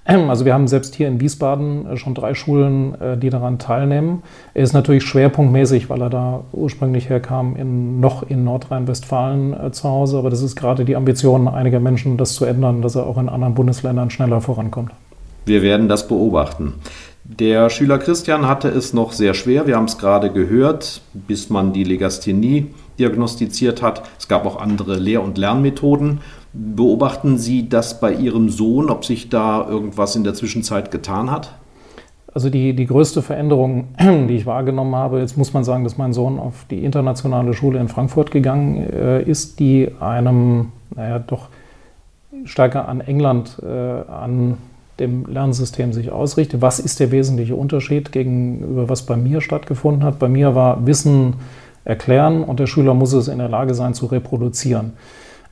Ähm, 0.05 0.29
also 0.29 0.45
wir 0.45 0.53
haben 0.53 0.67
selbst 0.67 0.95
hier 0.95 1.07
in 1.07 1.19
Wiesbaden 1.19 1.85
äh, 1.87 1.97
schon 1.97 2.15
drei 2.15 2.33
Schulen, 2.33 2.99
äh, 2.99 3.17
die 3.17 3.29
daran 3.29 3.59
teilnehmen. 3.59 4.23
Er 4.53 4.63
ist 4.63 4.73
natürlich 4.73 5.03
schwerpunktmäßig, 5.03 5.89
weil 5.89 6.01
er 6.01 6.09
da 6.09 6.43
ursprünglich 6.51 7.09
herkam, 7.09 7.55
in, 7.55 7.99
noch 7.99 8.23
in 8.23 8.43
Nordrhein-Westfalen 8.43 9.53
äh, 9.53 9.71
zu 9.71 9.87
Hause. 9.87 10.17
Aber 10.17 10.29
das 10.29 10.41
ist 10.41 10.55
gerade 10.55 10.85
die 10.85 10.95
Ambition 10.95 11.47
einiger 11.47 11.79
Menschen, 11.79 12.17
das 12.17 12.33
zu 12.33 12.45
ändern, 12.45 12.81
dass 12.81 12.95
er 12.95 13.05
auch 13.05 13.17
in 13.17 13.29
anderen 13.29 13.53
Bundesländern 13.53 14.09
schneller 14.09 14.41
vorankommt. 14.41 14.91
Wir 15.45 15.61
werden 15.61 15.87
das 15.87 16.07
beobachten. 16.07 16.73
Der 17.23 17.69
Schüler 17.69 17.99
Christian 17.99 18.47
hatte 18.47 18.69
es 18.69 18.93
noch 18.93 19.11
sehr 19.11 19.35
schwer. 19.35 19.67
Wir 19.67 19.75
haben 19.75 19.85
es 19.85 19.99
gerade 19.99 20.31
gehört, 20.31 21.01
bis 21.13 21.51
man 21.51 21.73
die 21.73 21.83
Legasthenie 21.83 22.67
diagnostiziert 22.97 23.83
hat. 23.83 24.01
Es 24.17 24.27
gab 24.27 24.47
auch 24.47 24.59
andere 24.59 24.97
Lehr- 24.97 25.23
und 25.23 25.37
Lernmethoden. 25.37 26.21
Beobachten 26.53 27.37
Sie 27.37 27.69
das 27.69 27.99
bei 27.99 28.13
Ihrem 28.13 28.49
Sohn, 28.49 28.89
ob 28.89 29.05
sich 29.05 29.29
da 29.29 29.67
irgendwas 29.67 30.15
in 30.15 30.23
der 30.23 30.33
Zwischenzeit 30.33 30.89
getan 30.89 31.29
hat? 31.29 31.53
Also 32.33 32.49
die, 32.49 32.75
die 32.75 32.85
größte 32.85 33.21
Veränderung, 33.21 33.89
die 33.99 34.35
ich 34.35 34.45
wahrgenommen 34.45 34.95
habe, 34.95 35.19
jetzt 35.19 35.37
muss 35.37 35.53
man 35.53 35.63
sagen, 35.63 35.83
dass 35.83 35.97
mein 35.97 36.13
Sohn 36.13 36.39
auf 36.39 36.65
die 36.69 36.83
internationale 36.83 37.53
Schule 37.53 37.79
in 37.79 37.87
Frankfurt 37.87 38.31
gegangen 38.31 38.77
äh, 38.77 39.21
ist, 39.23 39.59
die 39.59 39.89
einem, 39.99 40.71
naja, 40.95 41.19
doch 41.19 41.49
stärker 42.45 42.87
an 42.87 43.01
England, 43.01 43.57
äh, 43.61 43.67
an 43.67 44.57
dem 44.99 45.25
Lernsystem 45.25 45.93
sich 45.93 46.11
ausrichtet. 46.11 46.61
Was 46.61 46.79
ist 46.79 46.99
der 46.99 47.11
wesentliche 47.11 47.55
Unterschied 47.55 48.11
gegenüber 48.11 48.89
was 48.89 49.05
bei 49.05 49.15
mir 49.15 49.41
stattgefunden 49.41 50.03
hat? 50.03 50.19
Bei 50.19 50.27
mir 50.27 50.55
war 50.55 50.85
Wissen 50.85 51.35
erklären 51.85 52.43
und 52.43 52.59
der 52.59 52.67
Schüler 52.67 52.93
muss 52.93 53.13
es 53.13 53.27
in 53.27 53.37
der 53.37 53.49
Lage 53.49 53.73
sein 53.73 53.93
zu 53.93 54.07
reproduzieren. 54.07 54.93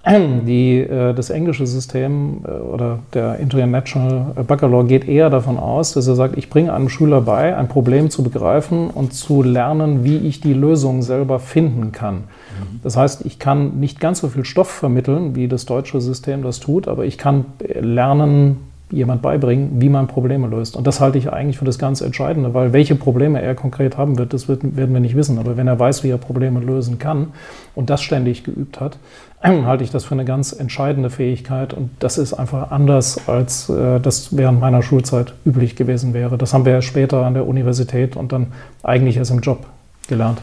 Die, 0.45 0.79
äh, 0.79 1.13
das 1.13 1.29
englische 1.29 1.67
System 1.67 2.41
äh, 2.45 2.51
oder 2.51 2.99
der 3.13 3.39
International 3.39 4.43
Baccalaureate 4.45 4.87
geht 4.87 5.07
eher 5.09 5.29
davon 5.29 5.57
aus, 5.57 5.93
dass 5.93 6.07
er 6.07 6.15
sagt, 6.15 6.37
ich 6.37 6.49
bringe 6.49 6.73
einem 6.73 6.89
Schüler 6.89 7.21
bei, 7.21 7.55
ein 7.57 7.67
Problem 7.67 8.09
zu 8.09 8.23
begreifen 8.23 8.89
und 8.89 9.13
zu 9.13 9.43
lernen, 9.43 10.03
wie 10.03 10.17
ich 10.17 10.39
die 10.39 10.53
Lösung 10.53 11.01
selber 11.01 11.39
finden 11.39 11.91
kann. 11.91 12.15
Mhm. 12.15 12.79
Das 12.83 12.95
heißt, 12.95 13.25
ich 13.25 13.39
kann 13.39 13.79
nicht 13.79 13.99
ganz 13.99 14.19
so 14.19 14.29
viel 14.29 14.45
Stoff 14.45 14.69
vermitteln, 14.69 15.35
wie 15.35 15.47
das 15.47 15.65
deutsche 15.65 15.99
System 15.99 16.41
das 16.41 16.59
tut, 16.59 16.87
aber 16.87 17.05
ich 17.05 17.17
kann 17.17 17.45
lernen, 17.59 18.66
jemand 18.89 19.21
beibringen, 19.21 19.81
wie 19.81 19.89
man 19.89 20.07
Probleme 20.07 20.47
löst. 20.47 20.75
Und 20.75 20.87
das 20.87 21.01
halte 21.01 21.17
ich 21.17 21.31
eigentlich 21.31 21.57
für 21.57 21.65
das 21.65 21.77
ganz 21.77 22.01
Entscheidende, 22.01 22.53
weil 22.53 22.71
welche 22.71 22.95
Probleme 22.95 23.41
er 23.41 23.53
konkret 23.53 23.97
haben 23.97 24.17
wird, 24.17 24.33
das 24.33 24.47
werden 24.47 24.73
wir 24.75 24.99
nicht 24.99 25.15
wissen. 25.15 25.39
Aber 25.39 25.57
wenn 25.57 25.67
er 25.67 25.77
weiß, 25.77 26.03
wie 26.03 26.09
er 26.09 26.17
Probleme 26.17 26.59
lösen 26.61 26.97
kann 26.97 27.27
und 27.75 27.89
das 27.89 28.01
ständig 28.01 28.43
geübt 28.43 28.79
hat, 28.79 28.97
halte 29.43 29.83
ich 29.83 29.91
das 29.91 30.05
für 30.05 30.13
eine 30.13 30.23
ganz 30.23 30.53
entscheidende 30.53 31.09
Fähigkeit. 31.09 31.73
Und 31.73 31.89
das 31.99 32.17
ist 32.17 32.33
einfach 32.33 32.71
anders, 32.71 33.27
als 33.27 33.69
äh, 33.69 33.99
das 33.99 34.35
während 34.37 34.61
meiner 34.61 34.81
Schulzeit 34.81 35.33
üblich 35.45 35.75
gewesen 35.75 36.13
wäre. 36.13 36.37
Das 36.37 36.53
haben 36.53 36.65
wir 36.65 36.81
später 36.81 37.25
an 37.25 37.33
der 37.33 37.45
Universität 37.45 38.15
und 38.15 38.31
dann 38.31 38.47
eigentlich 38.83 39.17
erst 39.17 39.31
im 39.31 39.41
Job 39.41 39.65
gelernt. 40.07 40.41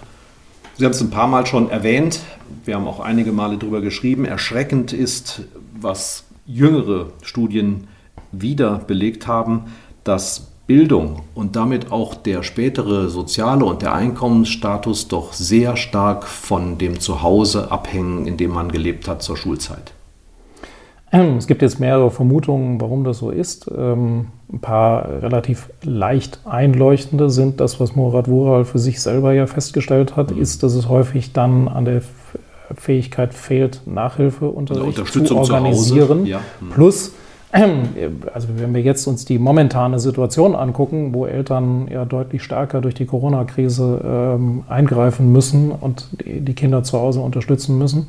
Sie 0.77 0.85
haben 0.85 0.93
es 0.93 1.01
ein 1.01 1.11
paar 1.11 1.29
Mal 1.29 1.47
schon 1.47 1.71
erwähnt. 1.71 2.21
Wir 2.65 2.75
haben 2.75 2.87
auch 2.87 3.01
einige 3.01 3.33
Male 3.33 3.57
darüber 3.57 3.81
geschrieben. 3.81 4.25
Erschreckend 4.25 4.93
ist, 4.93 5.43
was 5.81 6.25
jüngere 6.47 7.07
Studien 7.23 7.87
wieder 8.41 8.81
belegt 8.87 9.27
haben, 9.27 9.65
dass 10.05 10.49
Bildung 10.67 11.23
und 11.35 11.57
damit 11.57 11.93
auch 11.93 12.15
der 12.15 12.43
spätere 12.43 13.11
soziale 13.11 13.67
und 13.67 13.83
der 13.83 13.93
Einkommensstatus 13.93 15.09
doch 15.09 15.35
sehr 15.35 15.77
stark 15.77 16.25
von 16.25 16.79
dem 16.79 17.01
Zuhause 17.01 17.71
abhängen, 17.71 18.27
in 18.27 18.39
dem 18.39 18.53
man 18.53 18.73
gelebt 18.73 19.07
hat 19.07 19.23
zur 19.23 19.37
Schulzeit. 19.37 19.93
Ähm, 21.13 21.37
es 21.37 21.47
gibt 21.47 21.61
jetzt 21.61 21.81
mehrere 21.81 22.11
Vermutungen, 22.11 22.81
warum 22.81 23.05
das 23.05 23.19
so 23.19 23.31
ist. 23.31 23.71
Ähm, 23.77 24.29
ein 24.53 24.61
paar 24.61 25.23
relativ 25.23 25.71
leicht 25.83 26.41
einleuchtende 26.45 27.29
sind 27.29 27.61
das, 27.61 27.79
was 27.79 27.95
Murat 27.95 28.27
Wural 28.27 28.65
für 28.65 28.79
sich 28.79 29.01
selber 29.01 29.35
ja 29.35 29.47
festgestellt 29.47 30.17
hat, 30.17 30.31
mhm. 30.31 30.41
ist, 30.41 30.63
dass 30.63 30.75
es 30.75 30.89
häufig 30.89 31.33
dann 31.33 31.69
an 31.69 31.85
der 31.85 32.03
Fähigkeit 32.75 33.35
fehlt, 33.35 33.83
Nachhilfeunterricht 33.87 35.27
zu 35.27 35.37
organisieren. 35.37 36.25
Ja. 36.27 36.41
Mhm. 36.61 36.71
Plus 36.71 37.13
also 38.35 38.49
wenn 38.57 38.75
wir 38.75 38.83
jetzt 38.83 39.07
uns 39.07 39.25
die 39.25 39.39
momentane 39.39 40.01
Situation 40.01 40.57
angucken, 40.57 41.15
wo 41.15 41.25
Eltern 41.27 41.87
ja 41.89 42.05
deutlich 42.05 42.43
stärker 42.43 42.81
durch 42.81 42.95
die 42.95 43.07
Corona-Krise 43.07 44.01
ähm, 44.05 44.65
eingreifen 44.69 45.31
müssen 45.31 45.71
und 45.71 46.09
die 46.25 46.55
Kinder 46.55 46.83
zu 46.83 46.99
Hause 46.99 47.21
unterstützen 47.21 47.79
müssen, 47.79 48.09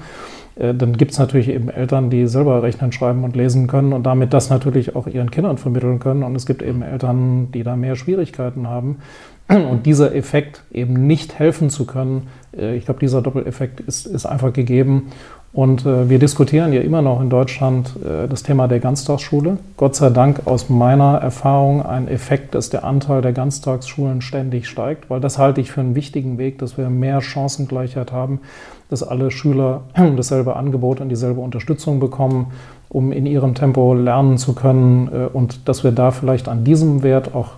äh, 0.56 0.74
dann 0.74 0.98
gibt 0.98 1.12
es 1.12 1.20
natürlich 1.20 1.50
eben 1.50 1.70
Eltern, 1.70 2.10
die 2.10 2.28
selber 2.28 2.64
rechnen, 2.64 2.92
schreiben 2.92 3.24
und 3.24 3.36
lesen 3.36 3.68
können 3.68 3.94
und 3.94 4.04
damit 4.04 4.34
das 4.34 4.50
natürlich 4.50 4.96
auch 4.96 5.06
ihren 5.06 5.30
Kindern 5.30 5.58
vermitteln 5.58 6.00
können. 6.00 6.24
Und 6.24 6.36
es 6.36 6.48
gibt 6.48 6.64
eben 6.64 6.82
Eltern, 6.82 7.52
die 7.52 7.64
da 7.64 7.76
mehr 7.76 7.96
Schwierigkeiten 7.96 8.68
haben. 8.68 8.98
Und 9.48 9.86
dieser 9.86 10.16
Effekt 10.16 10.64
eben 10.72 11.06
nicht 11.06 11.38
helfen 11.38 11.70
zu 11.70 11.86
können, 11.86 12.30
äh, 12.58 12.76
ich 12.76 12.86
glaube, 12.86 13.00
dieser 13.00 13.22
Doppeleffekt 13.22 13.80
ist, 13.80 14.08
ist 14.08 14.26
einfach 14.26 14.54
gegeben. 14.54 15.12
Und 15.56 15.86
äh, 15.86 16.10
wir 16.10 16.20
diskutieren 16.20 16.74
ja 16.74 16.82
immer 16.82 17.02
noch 17.02 17.22
in 17.22 17.30
Deutschland 17.30 17.96
äh, 18.04 18.28
das 18.28 18.44
Thema 18.44 18.68
der 18.68 18.82
Ganztagsschule. 18.82 19.58
Gott 19.78 19.96
sei 19.96 20.10
Dank 20.10 20.42
aus 20.48 20.70
meiner 20.70 21.20
Erfahrung 21.20 21.86
ein 21.86 22.10
Effekt, 22.10 22.56
dass 22.56 22.70
der 22.70 22.84
Anteil 22.84 23.22
der 23.22 23.32
Ganztagsschulen 23.32 24.22
ständig 24.22 24.68
steigt, 24.68 25.10
weil 25.10 25.22
das 25.22 25.38
halte 25.38 25.62
ich 25.62 25.72
für 25.72 25.80
einen 25.80 25.96
wichtigen 25.96 26.38
Weg, 26.38 26.60
dass 26.60 26.78
wir 26.78 26.90
mehr 26.90 27.22
Chancengleichheit 27.22 28.12
haben, 28.12 28.42
dass 28.90 29.02
alle 29.02 29.32
Schüler 29.32 29.84
dasselbe 30.18 30.58
Angebot 30.58 31.00
und 31.00 31.08
dieselbe 31.08 31.40
Unterstützung 31.40 32.02
bekommen, 32.02 32.48
um 32.90 33.14
in 33.14 33.26
ihrem 33.26 33.56
Tempo 33.56 33.94
lernen 33.94 34.38
zu 34.38 34.56
können 34.56 35.08
äh, 35.08 35.28
und 35.32 35.70
dass 35.70 35.86
wir 35.86 35.94
da 35.94 36.12
vielleicht 36.12 36.50
an 36.50 36.66
diesem 36.66 37.02
Wert 37.02 37.34
auch 37.34 37.52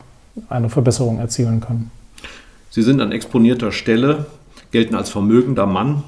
eine 0.50 0.70
Verbesserung 0.70 1.18
erzielen 1.18 1.62
können. 1.62 1.90
Sie 2.70 2.84
sind 2.84 3.02
an 3.02 3.12
exponierter 3.12 3.72
Stelle, 3.72 4.28
gelten 4.70 4.94
als 4.94 5.10
vermögender 5.10 5.66
Mann, 5.66 6.04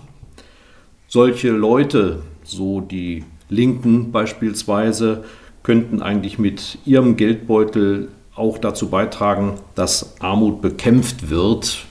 solche 1.10 1.50
Leute, 1.50 2.22
so 2.44 2.80
die 2.80 3.26
Linken 3.50 4.12
beispielsweise, 4.12 5.26
könnten 5.64 6.02
eigentlich 6.02 6.40
mit 6.40 6.78
ihrem 6.86 7.18
Geldbeutel 7.18 8.10
auch 8.36 8.58
dazu 8.58 8.90
beitragen, 8.90 9.56
dass 9.76 10.16
Armut 10.22 10.62
bekämpft 10.62 11.30
wird. 11.30 11.86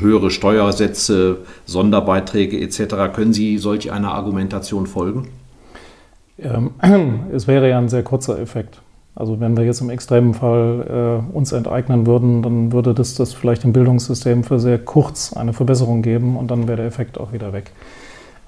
Höhere 0.00 0.30
Steuersätze, 0.30 1.38
Sonderbeiträge 1.64 2.60
etc. 2.60 3.14
Können 3.14 3.32
Sie 3.32 3.56
solch 3.56 3.92
einer 3.92 4.12
Argumentation 4.12 4.86
folgen? 4.86 5.28
Ähm, 6.38 6.72
es 7.32 7.46
wäre 7.46 7.70
ja 7.70 7.78
ein 7.78 7.88
sehr 7.88 8.02
kurzer 8.02 8.38
Effekt. 8.38 8.82
Also 9.14 9.38
wenn 9.38 9.56
wir 9.56 9.64
jetzt 9.64 9.80
im 9.80 9.90
extremen 9.90 10.34
Fall 10.34 11.22
äh, 11.32 11.36
uns 11.36 11.52
enteignen 11.52 12.06
würden, 12.06 12.42
dann 12.42 12.72
würde 12.72 12.94
das, 12.94 13.14
das 13.14 13.32
vielleicht 13.32 13.64
im 13.64 13.72
Bildungssystem 13.72 14.44
für 14.44 14.58
sehr 14.58 14.78
kurz 14.78 15.32
eine 15.32 15.52
Verbesserung 15.52 16.02
geben 16.02 16.36
und 16.36 16.50
dann 16.50 16.66
wäre 16.66 16.78
der 16.78 16.86
Effekt 16.86 17.18
auch 17.18 17.32
wieder 17.32 17.52
weg. 17.52 17.72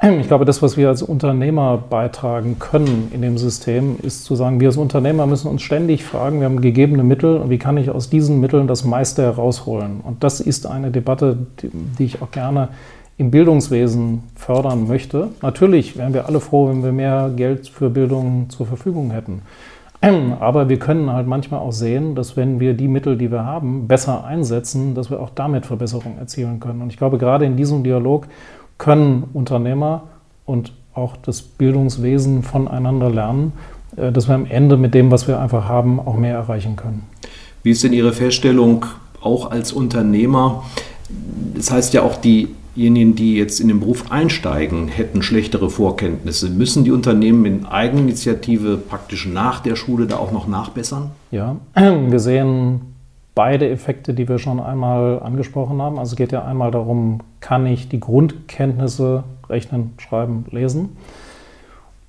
Ich 0.21 0.27
glaube, 0.27 0.45
das, 0.45 0.63
was 0.63 0.77
wir 0.77 0.89
als 0.89 1.03
Unternehmer 1.03 1.79
beitragen 1.79 2.59
können 2.59 3.11
in 3.13 3.23
dem 3.23 3.39
System, 3.39 3.97
ist 4.03 4.25
zu 4.25 4.35
sagen, 4.35 4.61
wir 4.61 4.69
als 4.69 4.77
Unternehmer 4.77 5.27
müssen 5.27 5.49
uns 5.49 5.63
ständig 5.63 6.05
fragen, 6.05 6.41
wir 6.41 6.47
haben 6.47 6.61
gegebene 6.61 7.05
Mittel 7.05 7.37
und 7.37 7.51
wie 7.51 7.59
kann 7.59 7.77
ich 7.77 7.91
aus 7.91 8.11
diesen 8.11 8.41
Mitteln 8.41 8.67
das 8.67 8.85
meiste 8.85 9.23
herausholen? 9.23 10.01
Und 10.03 10.25
das 10.25 10.41
ist 10.41 10.67
eine 10.67 10.91
Debatte, 10.91 11.47
die 11.63 12.05
ich 12.05 12.21
auch 12.21 12.31
gerne 12.33 12.71
im 13.17 13.31
Bildungswesen 13.31 14.25
fördern 14.35 14.89
möchte. 14.89 15.29
Natürlich 15.41 15.97
wären 15.97 16.15
wir 16.15 16.27
alle 16.27 16.41
froh, 16.41 16.69
wenn 16.69 16.83
wir 16.83 16.93
mehr 16.93 17.31
Geld 17.37 17.69
für 17.69 17.91
Bildung 17.91 18.47
zur 18.49 18.67
Verfügung 18.67 19.13
hätten. 19.13 19.43
Aber 20.41 20.69
wir 20.69 20.81
können 20.81 21.13
halt 21.13 21.29
manchmal 21.29 21.61
auch 21.61 21.73
sehen, 21.73 22.17
dass 22.17 22.37
wenn 22.37 22.59
wir 22.59 22.75
die 22.75 22.89
Mittel, 22.89 23.17
die 23.17 23.31
wir 23.31 23.45
haben, 23.45 23.87
besser 23.87 24.25
einsetzen, 24.25 24.97
dass 24.97 25.11
wir 25.11 25.21
auch 25.21 25.31
damit 25.31 25.67
Verbesserungen 25.67 26.19
erzielen 26.19 26.59
können. 26.59 26.83
Und 26.83 26.91
ich 26.91 26.97
glaube, 26.97 27.19
gerade 27.19 27.45
in 27.45 27.57
diesem 27.57 27.85
Dialog 27.85 28.27
können 28.79 29.25
Unternehmer 29.33 30.05
und 30.45 30.73
auch 30.95 31.17
das 31.17 31.43
Bildungswesen 31.43 32.43
voneinander 32.43 33.11
lernen, 33.11 33.53
äh, 33.97 34.13
dass 34.13 34.29
wir 34.29 34.35
am 34.35 34.47
Ende 34.47 34.77
mit 34.77 34.95
dem, 34.95 35.11
was 35.11 35.29
wir 35.29 35.41
einfach 35.41 35.69
haben, 35.69 36.01
auch 36.01 36.17
mehr 36.17 36.35
erreichen 36.35 36.77
können. 36.77 37.05
Wie 37.63 37.71
ist 37.71 37.85
denn 37.85 37.93
Ihre 37.93 38.13
Feststellung 38.13 38.87
auch 39.21 39.51
als 39.51 39.73
Unternehmer? 39.73 40.65
Das 41.55 41.71
heißt 41.71 41.95
ja 41.95 42.03
auch, 42.03 42.17
diejenigen, 42.17 43.15
die 43.15 43.37
jetzt 43.37 43.61
in 43.61 43.69
den 43.69 43.81
Beruf 43.81 44.11
einsteigen, 44.11 44.89
hätten 44.89 45.23
schlechtere 45.23 45.71
Vorkenntnisse. 45.71 46.51
Müssen 46.51 46.85
die 46.85 46.91
Unternehmen 46.91 47.45
in 47.45 47.67
Eigeninitiative 47.67 48.77
praktisch 48.79 49.27
nach 49.27 49.61
der 49.61 49.77
Schule 49.77 50.07
da 50.07 50.17
auch 50.17 50.33
noch 50.33 50.49
nachbessern? 50.49 51.13
Ja, 51.31 51.57
wir 51.75 52.19
sehen 52.19 52.81
beide 53.35 53.69
Effekte, 53.69 54.15
die 54.15 54.29
wir 54.29 54.39
schon 54.39 54.61
einmal 54.61 55.21
angesprochen 55.21 55.81
haben. 55.81 55.99
Also 55.99 56.13
es 56.13 56.17
geht 56.17 56.33
ja 56.33 56.45
einmal 56.45 56.71
darum, 56.71 57.21
kann 57.41 57.67
ich 57.67 57.89
die 57.89 58.01
Grundkenntnisse 58.01 59.25
rechnen, 59.49 59.95
schreiben, 59.99 60.45
lesen? 60.51 60.97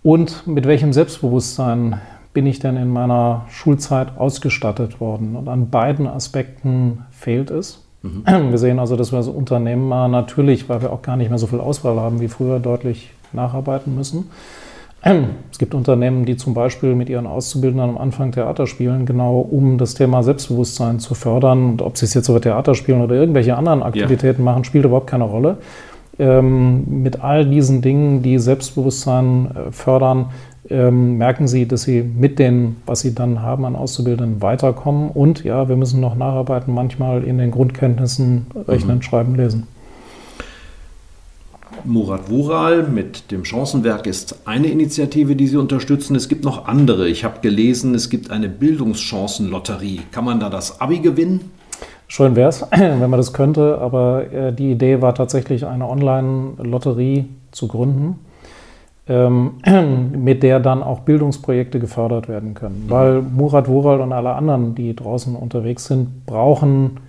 Und 0.02 0.46
mit 0.48 0.68
welchem 0.68 0.92
Selbstbewusstsein 0.92 2.02
bin 2.34 2.46
ich 2.46 2.60
denn 2.60 2.76
in 2.76 2.90
meiner 2.90 3.46
Schulzeit 3.50 4.18
ausgestattet 4.18 5.00
worden? 5.00 5.36
Und 5.36 5.48
an 5.48 5.70
beiden 5.70 6.08
Aspekten 6.08 7.06
fehlt 7.12 7.52
es. 7.52 7.86
Mhm. 8.02 8.24
Wir 8.50 8.58
sehen 8.58 8.80
also, 8.80 8.98
dass 8.98 9.14
wir 9.14 9.18
als 9.18 9.30
Unternehmer 9.30 10.10
natürlich, 10.10 10.68
weil 10.68 10.82
wir 10.82 10.92
auch 10.92 11.02
gar 11.02 11.16
nicht 11.16 11.30
mehr 11.30 11.40
so 11.40 11.48
viel 11.48 11.62
Auswahl 11.62 12.00
haben 12.00 12.20
wie 12.20 12.28
früher, 12.28 12.60
deutlich 12.60 13.12
nacharbeiten 13.32 13.96
müssen. 13.96 14.30
Es 15.52 15.60
gibt 15.60 15.76
Unternehmen, 15.76 16.26
die 16.26 16.36
zum 16.36 16.56
Beispiel 16.56 16.96
mit 16.96 17.10
ihren 17.10 17.28
Auszubildenden 17.28 17.92
am 17.92 17.98
Anfang 17.98 18.32
Theater 18.32 18.66
spielen, 18.66 19.06
genau 19.06 19.40
um 19.40 19.78
das 19.78 19.94
Thema 19.94 20.24
Selbstbewusstsein 20.24 21.00
zu 21.00 21.14
fördern. 21.14 21.72
Und 21.72 21.82
ob 21.84 21.96
sie 21.96 22.06
es 22.06 22.16
jetzt 22.16 22.28
über 22.28 22.42
Theater 22.42 22.74
spielen 22.74 23.02
oder 23.02 23.16
irgendwelche 23.16 23.56
anderen 23.56 23.84
Aktivitäten 23.84 24.42
ja. 24.42 24.46
machen, 24.46 24.64
spielt 24.64 24.86
überhaupt 24.86 25.08
keine 25.08 25.26
Rolle. 25.26 25.58
Ähm, 26.18 27.02
mit 27.04 27.24
all 27.24 27.46
diesen 27.46 27.82
Dingen, 27.82 28.24
die 28.24 28.40
Selbstbewusstsein 28.40 29.52
äh, 29.52 29.72
fördern, 29.72 30.32
ähm, 30.70 31.18
merken 31.18 31.48
sie, 31.48 31.68
dass 31.68 31.84
sie 31.84 32.02
mit 32.02 32.40
dem, 32.40 32.78
was 32.86 33.02
sie 33.02 33.14
dann 33.14 33.42
haben 33.42 33.66
an 33.66 33.76
Auszubildenden, 33.76 34.42
weiterkommen. 34.42 35.10
Und 35.10 35.44
ja, 35.44 35.70
wir 35.70 35.76
müssen 35.76 36.00
noch 36.00 36.16
nacharbeiten, 36.16 36.74
manchmal 36.74 37.24
in 37.24 37.38
den 37.38 37.52
Grundkenntnissen 37.52 38.48
Rechnen, 38.68 38.98
mhm. 38.98 39.02
Schreiben, 39.02 39.36
Lesen. 39.36 39.68
Murat 41.86 42.30
Wural 42.30 42.84
mit 42.84 43.32
dem 43.32 43.44
Chancenwerk 43.46 44.06
ist 44.08 44.40
eine 44.46 44.68
Initiative, 44.68 45.36
die 45.36 45.48
Sie 45.48 45.58
unterstützen. 45.58 46.16
Es 46.16 46.30
gibt 46.30 46.46
noch 46.46 46.68
andere. 46.68 47.08
Ich 47.08 47.24
habe 47.24 47.40
gelesen, 47.42 47.94
es 47.96 48.10
gibt 48.10 48.32
eine 48.32 48.50
Bildungschancenlotterie. 48.50 50.02
Kann 50.12 50.26
man 50.26 50.40
da 50.40 50.50
das 50.50 50.80
Abi 50.80 51.00
gewinnen? 51.00 51.52
Schön 52.08 52.36
wäre 52.36 52.50
es, 52.50 52.62
wenn 52.72 53.10
man 53.10 53.18
das 53.18 53.34
könnte, 53.34 53.80
aber 53.80 54.32
äh, 54.32 54.54
die 54.54 54.72
Idee 54.72 55.02
war 55.02 55.16
tatsächlich 55.16 55.66
eine 55.66 55.90
Online-Lotterie 55.90 57.26
zu 57.52 57.68
gründen, 57.68 58.20
ähm, 59.08 59.54
mit 60.16 60.44
der 60.44 60.60
dann 60.60 60.84
auch 60.84 61.00
Bildungsprojekte 61.00 61.80
gefördert 61.80 62.28
werden 62.28 62.54
können. 62.54 62.86
Mhm. 62.86 62.90
Weil 62.90 63.22
Murat 63.22 63.68
Wural 63.68 64.00
und 64.00 64.14
alle 64.14 64.34
anderen, 64.34 64.76
die 64.76 64.96
draußen 64.96 65.36
unterwegs 65.36 65.86
sind, 65.86 66.26
brauchen 66.26 67.00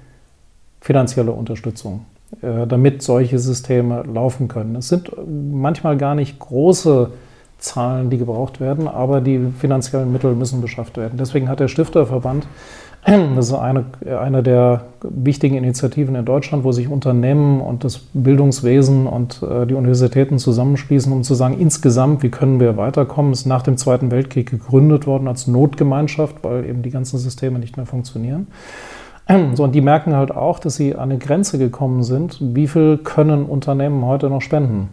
finanzielle 0.80 1.32
Unterstützung. 1.32 2.06
Äh, 2.42 2.66
damit 2.66 3.02
solche 3.02 3.38
Systeme 3.38 4.02
laufen 4.02 4.48
können. 4.48 4.76
Es 4.76 4.88
sind 4.88 5.10
manchmal 5.26 5.96
gar 5.96 6.14
nicht 6.14 6.38
große 6.38 7.10
zahlen, 7.58 8.10
die 8.10 8.18
gebraucht 8.18 8.60
werden, 8.60 8.88
aber 8.88 9.20
die 9.20 9.40
finanziellen 9.58 10.12
Mittel 10.12 10.34
müssen 10.34 10.60
beschafft 10.60 10.96
werden. 10.96 11.16
Deswegen 11.18 11.48
hat 11.48 11.60
der 11.60 11.68
Stifterverband 11.68 12.46
das 13.36 13.48
ist 13.48 13.52
eine, 13.52 13.84
eine 14.18 14.42
der 14.42 14.86
wichtigen 15.02 15.56
Initiativen 15.56 16.14
in 16.14 16.24
Deutschland, 16.24 16.64
wo 16.64 16.72
sich 16.72 16.88
Unternehmen 16.88 17.60
und 17.60 17.84
das 17.84 17.98
Bildungswesen 18.14 19.06
und 19.06 19.42
äh, 19.42 19.66
die 19.66 19.74
Universitäten 19.74 20.38
zusammenschließen, 20.38 21.12
um 21.12 21.22
zu 21.22 21.34
sagen, 21.34 21.58
insgesamt, 21.60 22.22
wie 22.22 22.30
können 22.30 22.60
wir 22.60 22.78
weiterkommen. 22.78 23.32
Ist 23.32 23.44
nach 23.44 23.60
dem 23.60 23.76
Zweiten 23.76 24.10
Weltkrieg 24.10 24.50
gegründet 24.50 25.06
worden 25.06 25.28
als 25.28 25.46
Notgemeinschaft, 25.46 26.36
weil 26.42 26.64
eben 26.64 26.82
die 26.82 26.90
ganzen 26.90 27.18
Systeme 27.18 27.58
nicht 27.58 27.76
mehr 27.76 27.84
funktionieren. 27.84 28.46
So, 29.54 29.64
und 29.64 29.72
die 29.72 29.80
merken 29.80 30.14
halt 30.14 30.32
auch, 30.32 30.58
dass 30.58 30.76
sie 30.76 30.94
an 30.94 31.10
eine 31.10 31.18
Grenze 31.18 31.58
gekommen 31.58 32.02
sind. 32.02 32.38
Wie 32.40 32.68
viel 32.68 32.98
können 32.98 33.46
Unternehmen 33.46 34.04
heute 34.04 34.28
noch 34.28 34.42
spenden? 34.42 34.90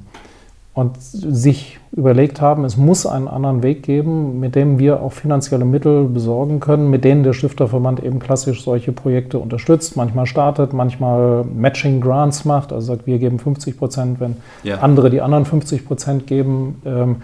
und 0.74 1.02
sich 1.02 1.80
überlegt 1.92 2.40
haben, 2.40 2.64
es 2.64 2.78
muss 2.78 3.06
einen 3.06 3.28
anderen 3.28 3.62
Weg 3.62 3.84
geben, 3.84 4.40
mit 4.40 4.56
dem 4.56 4.80
wir 4.80 5.02
auch 5.02 5.12
finanzielle 5.12 5.66
Mittel 5.66 6.06
besorgen 6.06 6.62
können, 6.62 6.90
mit 6.90 7.04
denen 7.04 7.24
der 7.24 7.34
Stifterverband 7.34 8.02
eben 8.02 8.20
klassisch 8.20 8.64
solche 8.64 8.94
Projekte 8.94 9.38
unterstützt, 9.38 9.98
manchmal 9.98 10.26
startet, 10.28 10.72
manchmal 10.72 11.44
Matching 11.44 12.00
Grants 12.00 12.46
macht, 12.46 12.72
also 12.72 12.88
sagt, 12.88 13.06
wir 13.06 13.20
geben 13.20 13.38
50 13.38 13.78
Prozent, 13.78 14.22
wenn 14.22 14.38
ja. 14.64 14.78
andere 14.78 15.10
die 15.10 15.20
anderen 15.20 15.44
50 15.44 15.86
Prozent 15.86 16.26
geben, 16.26 16.82
ähm, 16.86 17.18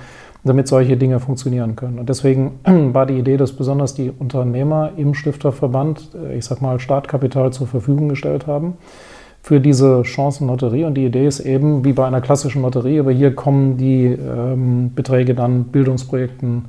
damit 0.44 0.67
solche 0.67 0.98
Dinge 0.98 1.20
funktionieren 1.20 1.75
können. 1.75 2.00
Und 2.00 2.10
deswegen 2.10 2.60
war 2.94 3.06
die 3.06 3.17
Idee, 3.17 3.38
dass 3.38 3.53
besonders 3.53 3.94
die 3.94 4.12
Unternehmer 4.17 4.91
im 4.98 5.13
Stifterverband, 5.13 6.10
äh, 6.15 6.38
ich 6.38 6.46
sag 6.46 6.62
mal, 6.62 6.79
Startkapital 6.79 7.51
zur 7.51 7.67
Verfügung 7.67 8.10
gestellt 8.10 8.48
haben 8.48 8.74
für 9.41 9.60
diese 9.60 10.03
Chancenlotterie. 10.03 10.86
Und 10.86 10.96
die 10.96 11.06
Idee 11.06 11.27
ist 11.27 11.39
eben, 11.39 11.86
wie 11.86 11.94
bei 11.94 12.06
einer 12.06 12.22
klassischen 12.22 12.62
Lotterie, 12.62 13.00
aber 13.00 13.12
hier 13.12 13.34
kommen 13.34 13.77
die 13.77 14.06
ähm, 14.06 14.91
Beträge 14.94 15.36
dann 15.36 15.65
Bildungsprojekten 15.65 16.65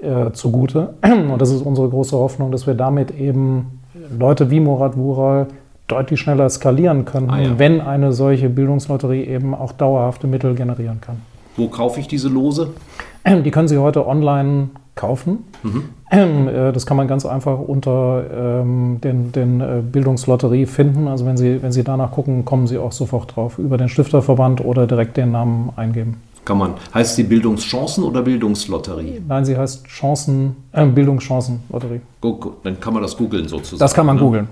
äh, 0.00 0.30
zugute. 0.32 0.94
Und 1.02 1.40
das 1.40 1.50
ist 1.50 1.62
unsere 1.62 1.88
große 1.88 2.16
Hoffnung, 2.16 2.50
dass 2.50 2.66
wir 2.66 2.74
damit 2.74 3.10
eben 3.18 3.80
Leute 4.18 4.50
wie 4.50 4.60
Murat 4.60 4.96
Wural 4.96 5.48
deutlich 5.86 6.18
schneller 6.20 6.48
skalieren 6.48 7.04
können, 7.04 7.30
ah, 7.30 7.40
ja. 7.40 7.58
wenn 7.58 7.80
eine 7.80 8.12
solche 8.12 8.48
Bildungslotterie 8.48 9.24
eben 9.24 9.54
auch 9.54 9.72
dauerhafte 9.72 10.26
Mittel 10.26 10.54
generieren 10.54 11.00
kann. 11.00 11.20
Wo 11.56 11.68
kaufe 11.68 12.00
ich 12.00 12.08
diese 12.08 12.28
Lose? 12.28 12.70
Die 13.26 13.50
können 13.50 13.68
Sie 13.68 13.78
heute 13.78 14.06
online 14.06 14.68
kaufen. 14.94 15.44
Mhm. 15.62 15.84
Ähm, 16.10 16.48
äh, 16.48 16.72
das 16.72 16.86
kann 16.86 16.96
man 16.96 17.08
ganz 17.08 17.26
einfach 17.26 17.58
unter 17.58 18.60
ähm, 18.60 19.00
den, 19.02 19.32
den 19.32 19.60
äh, 19.60 19.82
Bildungslotterie 19.82 20.66
finden. 20.66 21.08
Also 21.08 21.26
wenn 21.26 21.36
Sie, 21.36 21.62
wenn 21.62 21.72
Sie 21.72 21.82
danach 21.82 22.12
gucken, 22.12 22.44
kommen 22.44 22.66
Sie 22.66 22.78
auch 22.78 22.92
sofort 22.92 23.34
drauf. 23.34 23.58
Über 23.58 23.78
den 23.78 23.88
Stifterverband 23.88 24.64
oder 24.64 24.86
direkt 24.86 25.16
den 25.16 25.32
Namen 25.32 25.70
eingeben. 25.76 26.16
Kann 26.44 26.58
man. 26.58 26.74
Heißt 26.92 27.16
sie 27.16 27.22
Bildungschancen 27.22 28.04
oder 28.04 28.20
Bildungslotterie? 28.20 29.22
Nein, 29.26 29.46
sie 29.46 29.56
heißt 29.56 29.86
Chancen, 29.86 30.56
äh, 30.72 30.84
Bildungschancenlotterie. 30.84 32.02
Dann 32.62 32.78
kann 32.80 32.92
man 32.92 33.02
das 33.02 33.16
googeln 33.16 33.48
sozusagen. 33.48 33.78
Das 33.78 33.94
kann 33.94 34.04
man 34.04 34.16
ne? 34.16 34.22
googeln. 34.22 34.48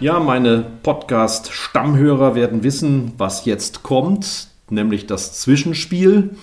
Ja, 0.00 0.20
meine 0.20 0.64
Podcast-Stammhörer 0.84 2.36
werden 2.36 2.62
wissen, 2.62 3.12
was 3.18 3.44
jetzt 3.44 3.82
kommt 3.82 4.48
nämlich 4.70 5.06
das 5.06 5.40
Zwischenspiel. 5.40 6.36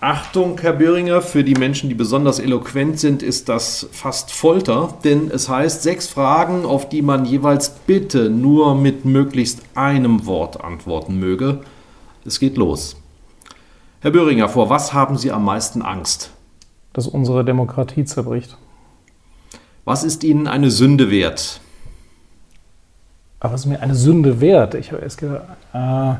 Achtung, 0.00 0.60
Herr 0.60 0.74
Böhringer, 0.74 1.22
für 1.22 1.42
die 1.42 1.54
Menschen, 1.54 1.88
die 1.88 1.94
besonders 1.94 2.38
eloquent 2.38 3.00
sind, 3.00 3.22
ist 3.22 3.48
das 3.48 3.88
fast 3.90 4.30
Folter, 4.30 4.94
denn 5.04 5.30
es 5.30 5.48
heißt 5.48 5.82
sechs 5.82 6.06
Fragen, 6.06 6.64
auf 6.64 6.88
die 6.88 7.02
man 7.02 7.24
jeweils 7.24 7.70
bitte 7.70 8.30
nur 8.30 8.74
mit 8.74 9.04
möglichst 9.04 9.62
einem 9.74 10.26
Wort 10.26 10.62
antworten 10.62 11.18
möge. 11.18 11.60
Es 12.24 12.38
geht 12.38 12.56
los. 12.56 12.96
Herr 14.00 14.10
Böhringer, 14.10 14.48
vor 14.48 14.70
was 14.70 14.92
haben 14.92 15.16
Sie 15.16 15.32
am 15.32 15.44
meisten 15.44 15.82
Angst? 15.82 16.30
Dass 16.92 17.08
unsere 17.08 17.44
Demokratie 17.44 18.04
zerbricht. 18.04 18.56
Was 19.84 20.04
ist 20.04 20.22
Ihnen 20.24 20.46
eine 20.46 20.70
Sünde 20.70 21.10
wert? 21.10 21.60
Aber 23.40 23.52
was 23.52 23.60
ist 23.60 23.66
mir 23.66 23.80
eine 23.80 23.94
Sünde 23.94 24.40
wert? 24.40 24.74
Ich 24.74 24.92
habe 24.92 25.02
erst 25.02 25.18
gedacht, 25.18 25.42
äh, 25.72 26.14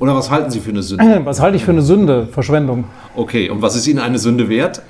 oder 0.00 0.14
was 0.14 0.30
halten 0.30 0.50
Sie 0.50 0.60
für 0.60 0.70
eine 0.70 0.82
Sünde? 0.82 1.20
Was 1.24 1.40
halte 1.40 1.56
ich 1.56 1.64
für 1.64 1.70
eine 1.70 1.80
Sünde? 1.80 2.26
Verschwendung. 2.26 2.84
Okay, 3.14 3.48
und 3.48 3.62
was 3.62 3.76
ist 3.76 3.86
Ihnen 3.86 3.98
eine 3.98 4.18
Sünde 4.18 4.48
wert? 4.50 4.82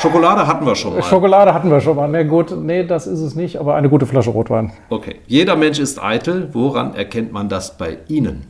Schokolade 0.00 0.46
hatten 0.46 0.66
wir 0.66 0.74
schon 0.74 0.92
mal. 0.92 1.02
Schokolade 1.02 1.54
hatten 1.54 1.70
wir 1.70 1.80
schon 1.80 1.96
mal. 1.96 2.08
Nee, 2.08 2.24
gut, 2.24 2.54
nee, 2.62 2.84
das 2.84 3.06
ist 3.06 3.20
es 3.20 3.34
nicht, 3.34 3.58
aber 3.58 3.76
eine 3.76 3.88
gute 3.88 4.04
Flasche 4.04 4.28
Rotwein. 4.30 4.72
Okay. 4.90 5.16
Jeder 5.26 5.56
Mensch 5.56 5.78
ist 5.78 6.02
eitel. 6.02 6.50
Woran 6.52 6.94
erkennt 6.94 7.32
man 7.32 7.48
das 7.48 7.78
bei 7.78 7.96
Ihnen? 8.08 8.46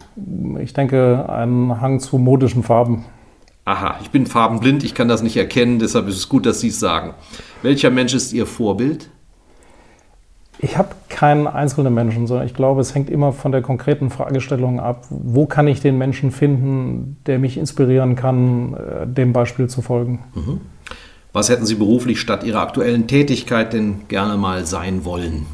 Ich 0.61 0.72
denke, 0.72 1.26
einen 1.28 1.80
Hang 1.80 2.00
zu 2.00 2.18
modischen 2.18 2.64
Farben. 2.64 3.04
Aha, 3.64 3.96
ich 4.02 4.11
bin 4.11 4.26
farbenblind, 4.26 4.85
ich 4.85 4.94
kann 4.94 5.09
das 5.09 5.22
nicht 5.22 5.37
erkennen, 5.37 5.80
deshalb 5.80 6.06
ist 6.06 6.16
es 6.16 6.28
gut, 6.28 6.46
dass 6.46 6.61
Sie 6.61 6.68
es 6.68 6.78
sagen. 6.78 7.14
Welcher 7.62 7.90
Mensch 7.90 8.14
ist 8.14 8.32
Ihr 8.32 8.46
Vorbild? 8.46 9.11
Ich 10.59 10.79
habe 10.79 10.88
keinen 11.09 11.47
einzelnen 11.47 11.92
Menschen, 11.92 12.27
sondern 12.27 12.47
ich 12.47 12.55
glaube, 12.55 12.81
es 12.81 12.95
hängt 12.95 13.11
immer 13.11 13.33
von 13.33 13.53
der 13.53 13.62
konkreten 13.62 14.11
Fragestellung 14.11 14.81
ab. 14.81 15.05
Wo 15.11 15.47
kann 15.47 15.69
ich 15.69 15.81
den 15.81 15.99
Menschen 15.99 16.31
finden, 16.31 17.19
der 17.27 17.38
mich 17.38 17.59
inspirieren 17.59 18.16
kann, 18.16 18.75
äh, 18.75 19.07
dem 19.07 19.33
Beispiel 19.33 19.69
zu 19.69 19.83
folgen? 19.83 20.21
Mhm. 20.35 20.61
Was 21.33 21.51
hätten 21.51 21.66
Sie 21.66 21.75
beruflich 21.75 22.19
statt 22.19 22.45
Ihrer 22.45 22.62
aktuellen 22.62 23.07
Tätigkeit 23.07 23.75
denn 23.75 24.09
gerne 24.09 24.38
mal 24.38 24.64
sein 24.64 25.05
wollen? 25.05 25.47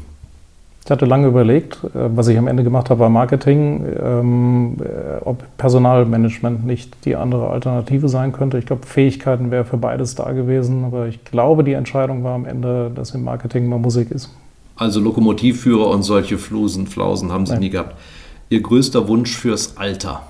Ich 0.85 0.91
hatte 0.91 1.05
lange 1.05 1.27
überlegt, 1.27 1.83
äh, 1.83 1.89
was 1.93 2.27
ich 2.27 2.37
am 2.37 2.47
Ende 2.47 2.63
gemacht 2.63 2.89
habe, 2.89 3.01
war 3.01 3.09
Marketing, 3.09 3.85
ähm, 4.01 4.77
äh, 4.79 5.21
ob 5.23 5.43
Personalmanagement 5.57 6.65
nicht 6.65 7.05
die 7.05 7.15
andere 7.15 7.49
Alternative 7.49 8.09
sein 8.09 8.31
könnte. 8.31 8.57
Ich 8.57 8.65
glaube, 8.65 8.85
Fähigkeiten 8.85 9.51
wäre 9.51 9.65
für 9.65 9.77
beides 9.77 10.15
da 10.15 10.31
gewesen, 10.31 10.85
aber 10.85 11.07
ich 11.07 11.23
glaube, 11.25 11.63
die 11.63 11.73
Entscheidung 11.73 12.23
war 12.23 12.35
am 12.35 12.45
Ende, 12.45 12.91
dass 12.93 13.11
im 13.11 13.23
Marketing 13.23 13.67
mal 13.67 13.79
Musik 13.79 14.11
ist. 14.11 14.29
Also 14.83 14.99
Lokomotivführer 14.99 15.87
und 15.87 16.03
solche 16.03 16.37
Flusen, 16.37 16.87
Flausen 16.87 17.31
haben 17.31 17.45
Sie 17.45 17.53
Nein. 17.53 17.61
nie 17.61 17.69
gehabt. 17.69 17.95
Ihr 18.49 18.61
größter 18.61 19.07
Wunsch 19.07 19.33
fürs 19.33 19.77
Alter? 19.77 20.23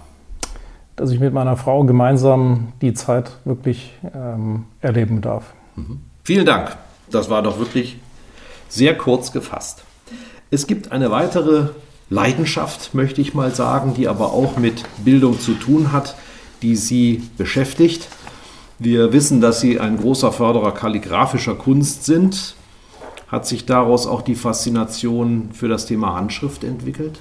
Dass 0.95 1.09
ich 1.09 1.19
mit 1.19 1.33
meiner 1.33 1.57
Frau 1.57 1.83
gemeinsam 1.85 2.67
die 2.79 2.93
Zeit 2.93 3.31
wirklich 3.45 3.93
ähm, 4.13 4.65
erleben 4.79 5.21
darf. 5.21 5.55
Mhm. 5.75 6.01
Vielen 6.23 6.45
Dank. 6.45 6.77
Das 7.09 7.31
war 7.31 7.41
doch 7.41 7.57
wirklich 7.57 7.97
sehr 8.69 8.95
kurz 8.95 9.31
gefasst. 9.31 9.85
Es 10.51 10.67
gibt 10.67 10.91
eine 10.91 11.09
weitere 11.09 11.69
Leidenschaft, 12.11 12.93
möchte 12.93 13.21
ich 13.21 13.33
mal 13.33 13.55
sagen, 13.55 13.95
die 13.95 14.07
aber 14.07 14.33
auch 14.33 14.57
mit 14.57 14.83
Bildung 15.03 15.39
zu 15.39 15.55
tun 15.55 15.91
hat, 15.91 16.15
die 16.61 16.75
Sie 16.75 17.23
beschäftigt. 17.39 18.07
Wir 18.77 19.13
wissen, 19.13 19.41
dass 19.41 19.61
Sie 19.61 19.79
ein 19.79 19.97
großer 19.97 20.31
Förderer 20.31 20.73
kalligraphischer 20.73 21.55
Kunst 21.55 22.05
sind. 22.05 22.53
Hat 23.33 23.47
sich 23.47 23.65
daraus 23.65 24.05
auch 24.05 24.21
die 24.21 24.35
Faszination 24.35 25.49
für 25.53 25.67
das 25.67 25.87
Thema 25.87 26.13
Handschrift 26.13 26.63
entwickelt? 26.63 27.19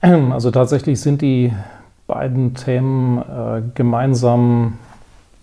Ähm, 0.00 0.32
also 0.32 0.50
tatsächlich 0.50 0.98
sind 1.02 1.20
die 1.20 1.52
beiden 2.06 2.54
Themen 2.54 3.18
äh, 3.18 3.60
gemeinsam, 3.74 4.78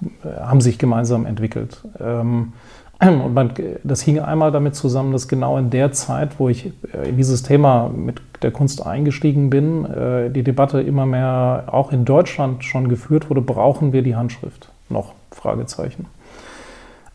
äh, 0.01 0.39
haben 0.41 0.59
sich 0.59 0.79
gemeinsam 0.79 1.27
entwickelt. 1.27 1.83
Ähm, 1.99 2.53
und 2.99 3.35
man, 3.35 3.51
das 3.83 4.01
hing 4.01 4.17
einmal 4.17 4.51
damit 4.51 4.73
zusammen, 4.73 5.11
dass 5.11 5.27
genau 5.27 5.59
in 5.59 5.69
der 5.69 5.91
Zeit, 5.91 6.39
wo 6.39 6.49
ich 6.49 6.71
äh, 6.95 7.09
in 7.09 7.17
dieses 7.17 7.43
Thema 7.43 7.87
mit 7.87 8.23
der 8.41 8.49
Kunst 8.49 8.83
eingestiegen 8.83 9.51
bin, 9.51 9.85
äh, 9.85 10.31
die 10.31 10.41
Debatte 10.41 10.81
immer 10.81 11.05
mehr 11.05 11.65
auch 11.67 11.91
in 11.91 12.05
Deutschland 12.05 12.65
schon 12.65 12.89
geführt 12.89 13.29
wurde, 13.29 13.41
brauchen 13.41 13.93
wir 13.93 14.01
die 14.01 14.15
Handschrift 14.15 14.69
noch? 14.89 15.13
Fragezeichen. 15.29 16.07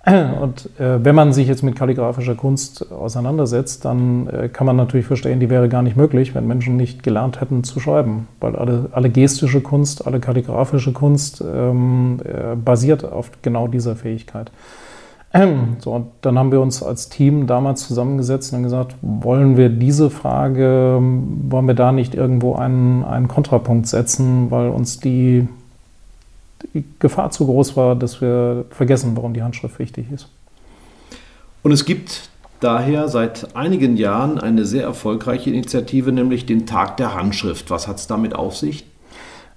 Und 0.07 0.71
äh, 0.79 1.05
wenn 1.05 1.17
man 1.17 1.33
sich 1.33 1.49
jetzt 1.49 1.65
mit 1.65 1.75
kalligraphischer 1.75 2.37
Kunst 2.37 2.93
auseinandersetzt, 2.93 3.85
dann 3.85 4.29
äh, 4.29 4.49
kann 4.49 4.65
man 4.65 4.77
natürlich 4.77 5.07
verstehen, 5.07 5.41
die 5.41 5.51
wäre 5.51 5.69
gar 5.69 5.83
nicht 5.83 5.97
möglich, 5.97 6.33
wenn 6.33 6.47
Menschen 6.47 6.77
nicht 6.77 7.03
gelernt 7.03 7.41
hätten 7.41 7.65
zu 7.65 7.81
schreiben. 7.81 8.29
Weil 8.39 8.55
alle, 8.55 8.89
alle 8.93 9.11
gestische 9.11 9.61
Kunst, 9.61 10.07
alle 10.07 10.21
kalligraphische 10.21 10.93
Kunst 10.93 11.43
ähm, 11.43 12.21
äh, 12.25 12.55
basiert 12.55 13.05
auf 13.05 13.33
genau 13.43 13.67
dieser 13.67 13.97
Fähigkeit. 13.97 14.53
Ähm, 15.35 15.77
so, 15.81 15.91
und 15.91 16.07
dann 16.21 16.39
haben 16.39 16.53
wir 16.53 16.61
uns 16.61 16.85
als 16.85 17.09
Team 17.09 17.49
damals 17.49 17.89
zusammengesetzt 17.89 18.53
und 18.53 18.63
gesagt, 18.63 18.95
wollen 19.03 19.57
wir 19.57 19.71
diese 19.71 20.11
Frage, 20.11 21.01
wollen 21.01 21.67
wir 21.67 21.75
da 21.75 21.91
nicht 21.91 22.15
irgendwo 22.15 22.55
einen, 22.55 23.03
einen 23.03 23.27
Kontrapunkt 23.27 23.89
setzen, 23.89 24.53
weil 24.53 24.69
uns 24.69 25.01
die 25.01 25.49
die 26.75 26.85
Gefahr 26.99 27.31
zu 27.31 27.47
groß 27.47 27.77
war, 27.77 27.97
dass 27.97 28.21
wir 28.21 28.65
vergessen, 28.71 29.17
warum 29.17 29.35
die 29.35 29.43
Handschrift 29.43 29.79
wichtig 29.79 30.07
ist. 30.13 30.29
Und 31.63 31.73
es 31.73 31.85
gibt 31.85 32.31
daher 32.61 33.09
seit 33.09 33.55
einigen 33.57 33.97
Jahren 33.97 34.39
eine 34.39 34.65
sehr 34.65 34.85
erfolgreiche 34.85 35.51
Initiative, 35.51 36.13
nämlich 36.13 36.47
den 36.47 36.67
Tag 36.67 36.97
der 36.97 37.15
Handschrift. 37.15 37.71
Was 37.71 37.89
hat 37.89 37.97
es 37.97 38.07
damit 38.07 38.35
auf 38.35 38.57
sich? 38.57 38.87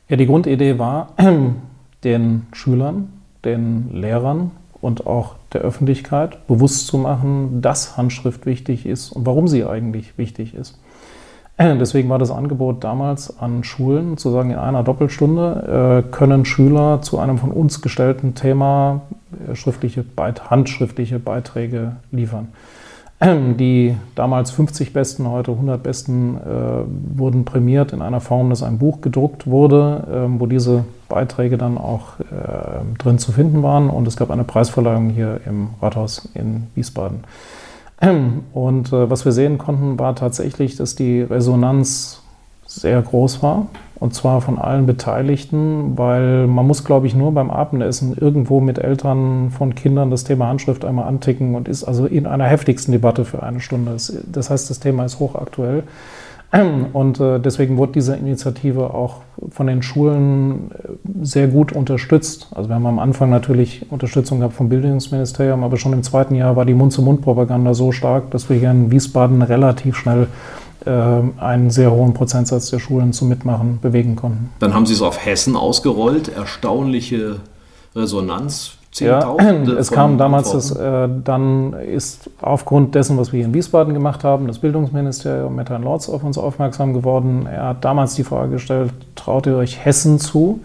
Ja, 0.09 0.17
die 0.17 0.25
Grundidee 0.25 0.79
war, 0.79 1.13
den 2.03 2.47
Schülern, 2.51 3.13
den 3.45 3.93
Lehrern 3.93 4.51
und 4.81 5.07
auch 5.07 5.35
der 5.53 5.61
Öffentlichkeit 5.61 6.47
bewusst 6.47 6.87
zu 6.87 6.97
machen, 6.97 7.61
dass 7.61 7.97
Handschrift 7.97 8.45
wichtig 8.45 8.85
ist 8.85 9.11
und 9.11 9.25
warum 9.25 9.47
sie 9.47 9.65
eigentlich 9.65 10.17
wichtig 10.17 10.53
ist. 10.53 10.79
Deswegen 11.79 12.07
war 12.07 12.19
das 12.19 12.31
Angebot 12.31 12.83
damals 12.85 13.37
an 13.39 13.65
Schulen, 13.65 14.17
zu 14.17 14.31
sagen, 14.31 14.51
in 14.51 14.57
einer 14.57 14.81
Doppelstunde 14.83 16.03
äh, 16.07 16.09
können 16.09 16.45
Schüler 16.45 17.01
zu 17.01 17.19
einem 17.19 17.37
von 17.37 17.51
uns 17.51 17.81
gestellten 17.81 18.33
Thema 18.33 19.01
äh, 19.49 19.55
schriftliche, 19.55 20.05
handschriftliche 20.49 21.19
Beiträge 21.19 21.97
liefern. 22.11 22.47
Die 23.21 23.97
damals 24.15 24.51
50 24.51 24.93
Besten, 24.93 25.29
heute 25.29 25.51
100 25.51 25.83
Besten 25.83 26.37
äh, 26.37 27.17
wurden 27.17 27.43
prämiert 27.43 27.91
in 27.91 28.01
einer 28.01 28.21
Form, 28.21 28.49
dass 28.49 28.63
ein 28.63 28.77
Buch 28.77 29.01
gedruckt 29.01 29.45
wurde, 29.45 30.07
äh, 30.09 30.39
wo 30.39 30.45
diese 30.45 30.85
Beiträge 31.09 31.57
dann 31.57 31.77
auch 31.77 32.21
äh, 32.21 32.23
drin 32.99 33.19
zu 33.19 33.33
finden 33.33 33.63
waren. 33.63 33.89
Und 33.89 34.07
es 34.07 34.15
gab 34.15 34.31
eine 34.31 34.45
Preisverleihung 34.45 35.09
hier 35.09 35.41
im 35.45 35.71
Rathaus 35.81 36.29
in 36.35 36.67
Wiesbaden. 36.75 37.25
Und 38.53 38.93
äh, 38.93 39.09
was 39.09 39.25
wir 39.25 39.31
sehen 39.31 39.57
konnten, 39.57 39.99
war 39.99 40.15
tatsächlich, 40.15 40.75
dass 40.75 40.95
die 40.95 41.21
Resonanz 41.21 42.21
sehr 42.65 43.01
groß 43.01 43.41
war. 43.41 43.67
Und 43.95 44.13
zwar 44.13 44.39
von 44.39 44.57
allen 44.57 44.85
Beteiligten, 44.85 45.97
weil 45.97 46.47
man 46.47 46.65
muss, 46.65 46.85
glaube 46.85 47.05
ich, 47.07 47.15
nur 47.15 47.33
beim 47.33 47.51
Abendessen 47.51 48.15
irgendwo 48.15 48.61
mit 48.61 48.77
Eltern 48.77 49.51
von 49.51 49.75
Kindern 49.75 50.09
das 50.09 50.23
Thema 50.23 50.47
Handschrift 50.47 50.85
einmal 50.85 51.05
anticken 51.05 51.55
und 51.55 51.67
ist 51.67 51.83
also 51.83 52.05
in 52.05 52.25
einer 52.25 52.45
heftigsten 52.45 52.93
Debatte 52.93 53.25
für 53.25 53.43
eine 53.43 53.59
Stunde. 53.59 53.97
Das 54.31 54.49
heißt, 54.49 54.69
das 54.69 54.79
Thema 54.79 55.03
ist 55.03 55.19
hochaktuell. 55.19 55.83
Und 56.93 57.19
äh, 57.19 57.39
deswegen 57.39 57.77
wurde 57.77 57.93
diese 57.93 58.15
Initiative 58.15 58.93
auch 58.93 59.17
von 59.51 59.67
den 59.67 59.81
Schulen 59.81 60.71
äh, 60.71 61.23
sehr 61.23 61.47
gut 61.47 61.71
unterstützt. 61.71 62.47
Also 62.55 62.69
wir 62.69 62.75
haben 62.75 62.85
am 62.85 62.99
Anfang 62.99 63.29
natürlich 63.29 63.85
Unterstützung 63.91 64.39
gehabt 64.39 64.55
vom 64.55 64.69
Bildungsministerium, 64.69 65.63
aber 65.63 65.77
schon 65.77 65.93
im 65.93 66.03
zweiten 66.03 66.35
Jahr 66.35 66.55
war 66.55 66.65
die 66.65 66.73
Mund-zu-Mund-Propaganda 66.73 67.73
so 67.73 67.91
stark, 67.91 68.31
dass 68.31 68.49
wir 68.49 68.57
hier 68.57 68.71
in 68.71 68.91
Wiesbaden 68.91 69.41
relativ 69.41 69.95
schnell 69.95 70.27
äh, 70.85 70.91
einen 70.91 71.69
sehr 71.69 71.91
hohen 71.91 72.13
Prozentsatz 72.13 72.69
der 72.69 72.79
Schulen 72.79 73.13
zum 73.13 73.29
Mitmachen 73.29 73.79
bewegen 73.81 74.15
konnten. 74.15 74.49
Dann 74.59 74.73
haben 74.73 74.85
Sie 74.85 74.93
es 74.93 75.01
auf 75.01 75.23
Hessen 75.23 75.55
ausgerollt. 75.55 76.29
Erstaunliche 76.29 77.41
Resonanz 77.95 78.78
ja, 78.99 79.35
es 79.77 79.91
kam 79.91 80.17
damals, 80.17 80.51
das, 80.51 80.71
äh, 80.71 81.07
dann 81.23 81.73
ist 81.73 82.29
aufgrund 82.41 82.95
dessen, 82.95 83.17
was 83.17 83.31
wir 83.31 83.37
hier 83.37 83.47
in 83.47 83.53
Wiesbaden 83.53 83.93
gemacht 83.93 84.23
haben, 84.23 84.47
das 84.47 84.59
Bildungsministerium 84.59 85.55
mit 85.55 85.69
Herrn 85.69 85.83
Lorz 85.83 86.09
auf 86.09 86.23
uns 86.23 86.37
aufmerksam 86.37 86.93
geworden. 86.93 87.47
Er 87.51 87.69
hat 87.69 87.85
damals 87.85 88.15
die 88.15 88.23
Frage 88.23 88.51
gestellt, 88.51 88.91
traut 89.15 89.47
ihr 89.47 89.55
euch 89.55 89.83
Hessen 89.83 90.19
zu? 90.19 90.61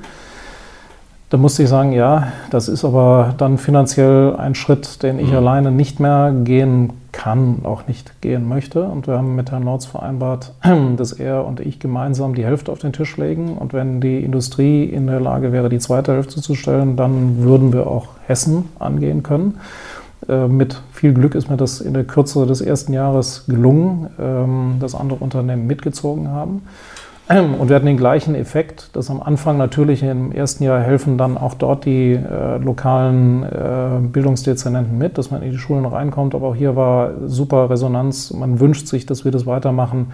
Da 1.30 1.36
musste 1.36 1.64
ich 1.64 1.68
sagen, 1.68 1.92
ja, 1.92 2.28
das 2.50 2.68
ist 2.68 2.84
aber 2.84 3.34
dann 3.38 3.58
finanziell 3.58 4.36
ein 4.36 4.54
Schritt, 4.54 5.02
den 5.02 5.18
ich 5.18 5.30
mhm. 5.30 5.36
alleine 5.36 5.72
nicht 5.72 5.98
mehr 5.98 6.32
gehen 6.44 6.92
kann, 7.14 7.60
auch 7.62 7.86
nicht 7.86 8.20
gehen 8.20 8.48
möchte. 8.48 8.82
Und 8.84 9.06
wir 9.06 9.16
haben 9.16 9.36
mit 9.36 9.50
Herrn 9.52 9.62
Lorz 9.62 9.86
vereinbart, 9.86 10.52
dass 10.96 11.12
er 11.12 11.46
und 11.46 11.60
ich 11.60 11.78
gemeinsam 11.78 12.34
die 12.34 12.44
Hälfte 12.44 12.72
auf 12.72 12.80
den 12.80 12.92
Tisch 12.92 13.16
legen. 13.16 13.56
Und 13.56 13.72
wenn 13.72 14.00
die 14.00 14.22
Industrie 14.22 14.84
in 14.84 15.06
der 15.06 15.20
Lage 15.20 15.52
wäre, 15.52 15.68
die 15.68 15.78
zweite 15.78 16.12
Hälfte 16.12 16.42
zu 16.42 16.54
stellen, 16.54 16.96
dann 16.96 17.38
würden 17.38 17.72
wir 17.72 17.86
auch 17.86 18.08
Hessen 18.26 18.68
angehen 18.78 19.22
können. 19.22 19.60
Äh, 20.28 20.48
mit 20.48 20.80
viel 20.92 21.14
Glück 21.14 21.34
ist 21.34 21.48
mir 21.48 21.56
das 21.56 21.80
in 21.80 21.94
der 21.94 22.04
Kürze 22.04 22.46
des 22.46 22.60
ersten 22.60 22.92
Jahres 22.92 23.44
gelungen, 23.46 24.08
ähm, 24.18 24.76
dass 24.80 24.94
andere 24.94 25.20
Unternehmen 25.20 25.66
mitgezogen 25.66 26.28
haben. 26.28 26.62
Und 27.28 27.68
wir 27.68 27.76
hatten 27.76 27.86
den 27.86 27.96
gleichen 27.96 28.34
Effekt, 28.34 28.94
dass 28.94 29.10
am 29.10 29.22
Anfang 29.22 29.56
natürlich 29.56 30.02
im 30.02 30.30
ersten 30.30 30.62
Jahr 30.64 30.80
helfen 30.80 31.16
dann 31.16 31.38
auch 31.38 31.54
dort 31.54 31.86
die 31.86 32.12
äh, 32.12 32.58
lokalen 32.58 33.42
äh, 33.44 34.00
Bildungsdezernenten 34.02 34.98
mit, 34.98 35.16
dass 35.16 35.30
man 35.30 35.42
in 35.42 35.52
die 35.52 35.58
Schulen 35.58 35.86
reinkommt. 35.86 36.34
Aber 36.34 36.48
auch 36.48 36.54
hier 36.54 36.76
war 36.76 37.12
super 37.26 37.70
Resonanz. 37.70 38.32
Man 38.32 38.60
wünscht 38.60 38.88
sich, 38.88 39.06
dass 39.06 39.24
wir 39.24 39.32
das 39.32 39.46
weitermachen. 39.46 40.12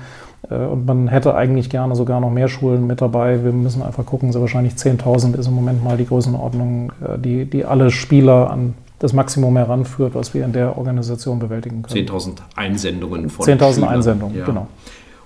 Äh, 0.48 0.54
und 0.54 0.86
man 0.86 1.08
hätte 1.08 1.34
eigentlich 1.34 1.68
gerne 1.68 1.96
sogar 1.96 2.20
noch 2.20 2.30
mehr 2.30 2.48
Schulen 2.48 2.86
mit 2.86 3.00
dabei. 3.00 3.42
Wir 3.42 3.52
müssen 3.52 3.82
einfach 3.82 4.06
gucken, 4.06 4.30
so 4.32 4.40
wahrscheinlich 4.40 4.74
10.000 4.74 5.36
ist 5.36 5.48
im 5.48 5.54
Moment 5.54 5.82
mal 5.82 5.96
die 5.96 6.06
Größenordnung, 6.06 6.92
äh, 7.02 7.18
die, 7.18 7.44
die 7.44 7.64
alle 7.64 7.90
Spieler 7.90 8.50
an 8.50 8.74
das 9.00 9.14
Maximum 9.14 9.56
heranführt, 9.56 10.14
was 10.14 10.34
wir 10.34 10.44
in 10.44 10.52
der 10.52 10.76
Organisation 10.76 11.38
bewältigen 11.38 11.82
können. 11.82 12.06
10.000 12.06 12.32
Einsendungen 12.54 13.30
von 13.30 13.46
10.000 13.46 13.86
Einsendungen, 13.86 14.36
ja. 14.36 14.44
genau. 14.44 14.68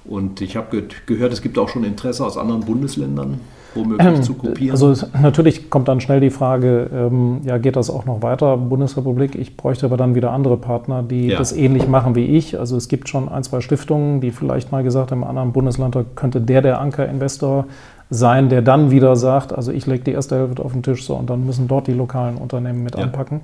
Und 0.05 0.41
ich 0.41 0.57
habe 0.57 0.83
gehört, 1.07 1.33
es 1.33 1.41
gibt 1.41 1.59
auch 1.59 1.69
schon 1.69 1.83
Interesse 1.85 2.27
aus 2.27 2.37
anderen 2.37 2.61
Bundesländern, 2.61 3.41
womöglich 3.75 4.07
ähm, 4.07 4.23
zu 4.23 4.35
kopieren. 4.35 4.73
Also 4.73 4.95
natürlich 5.21 5.71
kommt 5.71 5.89
dann 5.89 6.01
schnell 6.01 6.21
die 6.21 6.31
Frage, 6.31 6.91
ähm, 6.93 7.41
ja, 7.45 7.57
geht 7.57 7.77
das 7.77 7.89
auch 7.89 8.05
noch 8.05 8.21
weiter, 8.21 8.59
Bundesrepublik? 8.59 9.35
Ich 9.35 9.57
bräuchte 9.57 9.87
aber 9.87 9.97
dann 9.97 10.15
wieder 10.15 10.31
andere 10.31 10.59
Partner, 10.59 11.03
die 11.03 11.29
ja. 11.29 11.39
das 11.39 11.53
ähnlich 11.53 11.89
machen 11.89 12.15
wie 12.15 12.27
ich. 12.27 12.59
Also 12.59 12.77
es 12.77 12.89
gibt 12.89 13.09
schon 13.09 13.31
ein, 13.31 13.43
zwei 13.45 13.63
Stiftungen, 13.63 14.21
die 14.21 14.31
vielleicht 14.31 14.73
mal 14.73 14.83
gesagt 14.83 15.11
haben, 15.11 15.23
im 15.23 15.29
anderen 15.29 15.53
Bundesland 15.53 15.97
könnte 16.17 16.43
der 16.43 16.61
der 16.61 16.81
Ankerinvestor 16.81 17.65
sein, 18.11 18.49
der 18.51 18.63
dann 18.63 18.91
wieder 18.91 19.17
sagt, 19.17 19.53
also 19.55 19.73
ich 19.73 19.87
lege 19.87 20.05
die 20.05 20.13
erste 20.13 20.37
Hälfte 20.37 20.63
auf 20.63 20.73
den 20.73 20.83
Tisch 20.83 21.05
so 21.05 21.15
und 21.15 21.31
dann 21.31 21.47
müssen 21.47 21.69
dort 21.69 21.87
die 21.87 21.93
lokalen 21.93 22.37
Unternehmen 22.37 22.83
mit 22.83 22.97
ja. 22.97 23.05
anpacken. 23.05 23.41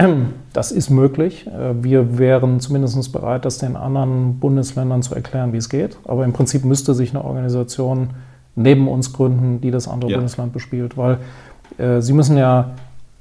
Ähm, 0.00 0.34
das 0.52 0.72
ist 0.72 0.90
möglich. 0.90 1.46
Äh, 1.46 1.82
wir 1.82 2.18
wären 2.18 2.60
zumindest 2.60 3.12
bereit, 3.12 3.44
das 3.44 3.58
den 3.58 3.76
anderen 3.76 4.38
Bundesländern 4.38 5.02
zu 5.02 5.14
erklären, 5.14 5.52
wie 5.52 5.58
es 5.58 5.68
geht. 5.68 5.98
Aber 6.04 6.24
im 6.24 6.32
Prinzip 6.32 6.64
müsste 6.64 6.94
sich 6.94 7.10
eine 7.10 7.24
Organisation 7.24 8.10
neben 8.56 8.88
uns 8.88 9.12
gründen, 9.12 9.60
die 9.60 9.70
das 9.70 9.88
andere 9.88 10.10
ja. 10.10 10.16
Bundesland 10.16 10.52
bespielt, 10.52 10.96
weil 10.96 11.18
äh, 11.78 12.00
sie 12.00 12.12
müssen 12.12 12.36
ja 12.36 12.70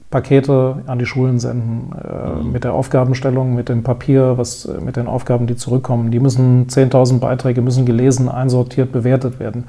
Pakete 0.10 0.78
an 0.88 0.98
die 0.98 1.06
Schulen 1.06 1.40
senden 1.40 1.92
äh, 1.94 2.42
mhm. 2.42 2.52
mit 2.52 2.64
der 2.64 2.74
Aufgabenstellung, 2.74 3.54
mit 3.54 3.70
dem 3.70 3.84
Papier, 3.84 4.38
was, 4.38 4.66
äh, 4.66 4.80
mit 4.82 4.96
den 4.96 5.08
Aufgaben, 5.08 5.46
die 5.46 5.56
zurückkommen. 5.56 6.10
Die 6.10 6.20
müssen 6.20 6.66
10.000 6.68 7.20
Beiträge 7.20 7.62
müssen 7.62 7.86
gelesen, 7.86 8.28
einsortiert, 8.28 8.92
bewertet 8.92 9.40
werden. 9.40 9.66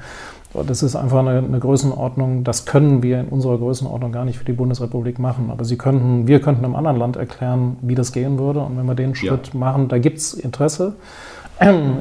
Das 0.53 0.83
ist 0.83 0.95
einfach 0.95 1.19
eine, 1.19 1.37
eine, 1.37 1.59
Größenordnung, 1.59 2.43
das 2.43 2.65
können 2.65 3.01
wir 3.01 3.21
in 3.21 3.27
unserer 3.27 3.57
Größenordnung 3.57 4.11
gar 4.11 4.25
nicht 4.25 4.37
für 4.37 4.43
die 4.43 4.51
Bundesrepublik 4.53 5.17
machen. 5.17 5.49
Aber 5.49 5.63
Sie 5.63 5.77
könnten, 5.77 6.27
wir 6.27 6.41
könnten 6.41 6.65
einem 6.65 6.75
anderen 6.75 6.97
Land 6.97 7.15
erklären, 7.15 7.77
wie 7.81 7.95
das 7.95 8.11
gehen 8.11 8.37
würde. 8.37 8.59
Und 8.59 8.77
wenn 8.77 8.85
wir 8.85 8.95
den 8.95 9.15
Schritt 9.15 9.53
ja. 9.53 9.59
machen, 9.59 9.87
da 9.87 9.97
gibt 9.97 10.17
es 10.17 10.33
Interesse. 10.33 10.95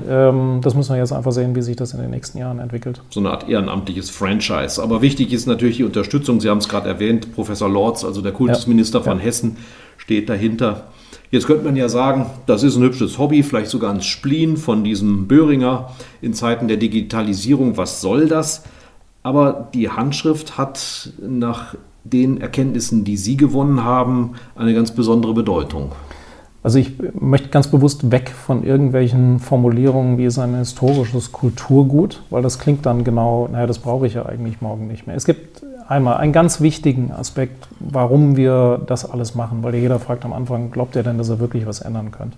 Ähm, 0.09 0.61
das 0.63 0.75
müssen 0.75 0.95
wir 0.95 0.97
jetzt 0.97 1.13
einfach 1.13 1.33
sehen, 1.33 1.55
wie 1.55 1.61
sich 1.61 1.77
das 1.77 1.93
in 1.93 2.01
den 2.01 2.11
nächsten 2.11 2.39
Jahren 2.39 2.61
entwickelt. 2.61 3.03
So 3.11 3.21
eine 3.21 3.31
Art 3.31 3.47
ehrenamtliches 3.47 4.09
Franchise. 4.09 4.83
Aber 4.83 5.03
wichtig 5.03 5.35
ist 5.35 5.47
natürlich 5.47 5.77
die 5.77 5.85
Unterstützung. 5.85 6.41
Sie 6.41 6.49
haben 6.49 6.59
es 6.59 6.69
gerade 6.69 6.89
erwähnt, 6.89 7.35
Professor 7.35 7.69
Lorz, 7.69 8.03
also 8.03 8.23
der 8.23 8.33
Kultusminister 8.33 9.01
ja. 9.01 9.05
von 9.05 9.19
ja. 9.19 9.25
Hessen, 9.25 9.59
steht 9.99 10.31
dahinter. 10.31 10.85
Jetzt 11.31 11.47
könnte 11.47 11.65
man 11.65 11.77
ja 11.77 11.89
sagen, 11.89 12.27
das 12.47 12.65
ist 12.65 12.77
ein 12.77 12.83
hübsches 12.83 13.19
Hobby, 13.19 13.45
vielleicht 13.45 13.71
sogar 13.71 13.93
ein 13.93 14.01
Spleen 14.01 14.57
von 14.57 14.83
diesem 14.83 15.29
Böhringer 15.29 15.91
in 16.21 16.35
Zeiten 16.35 16.67
der 16.67 16.77
Digitalisierung. 16.77 17.77
Was 17.77 18.01
soll 18.01 18.27
das? 18.27 18.65
Aber 19.23 19.69
die 19.73 19.91
Handschrift 19.91 20.59
hat 20.59 21.13
nach 21.21 21.77
den 22.03 22.41
Erkenntnissen, 22.41 23.05
die 23.05 23.17
Sie 23.17 23.37
gewonnen 23.37 23.85
haben, 23.85 24.33
eine 24.57 24.75
ganz 24.75 24.93
besondere 24.93 25.35
Bedeutung. 25.35 25.93
Also 26.63 26.79
ich 26.79 26.95
möchte 27.19 27.49
ganz 27.49 27.69
bewusst 27.69 28.11
weg 28.11 28.31
von 28.31 28.65
irgendwelchen 28.65 29.39
Formulierungen 29.39 30.19
wie 30.19 30.27
es 30.27 30.39
ein 30.39 30.55
historisches 30.57 31.33
Kulturgut, 31.33 32.23
weil 32.31 32.43
das 32.43 32.59
klingt 32.59 32.85
dann 32.85 33.05
genau, 33.05 33.49
naja, 33.51 33.67
das 33.67 33.79
brauche 33.79 34.07
ich 34.07 34.15
ja 34.15 34.27
eigentlich 34.27 34.61
morgen 34.61 34.89
nicht 34.89 35.07
mehr. 35.07 35.17
Es 35.17 35.25
gibt 35.25 35.63
einmal 35.91 36.19
einen 36.19 36.33
ganz 36.33 36.61
wichtigen 36.61 37.11
Aspekt, 37.11 37.67
warum 37.81 38.37
wir 38.37 38.81
das 38.87 39.11
alles 39.11 39.35
machen, 39.35 39.63
weil 39.63 39.75
jeder 39.75 39.99
fragt 39.99 40.25
am 40.25 40.33
Anfang, 40.33 40.71
glaubt 40.71 40.95
ihr 40.95 41.03
denn, 41.03 41.19
dass 41.19 41.29
ihr 41.29 41.41
wirklich 41.41 41.67
was 41.67 41.81
ändern 41.81 42.13
könnt? 42.13 42.35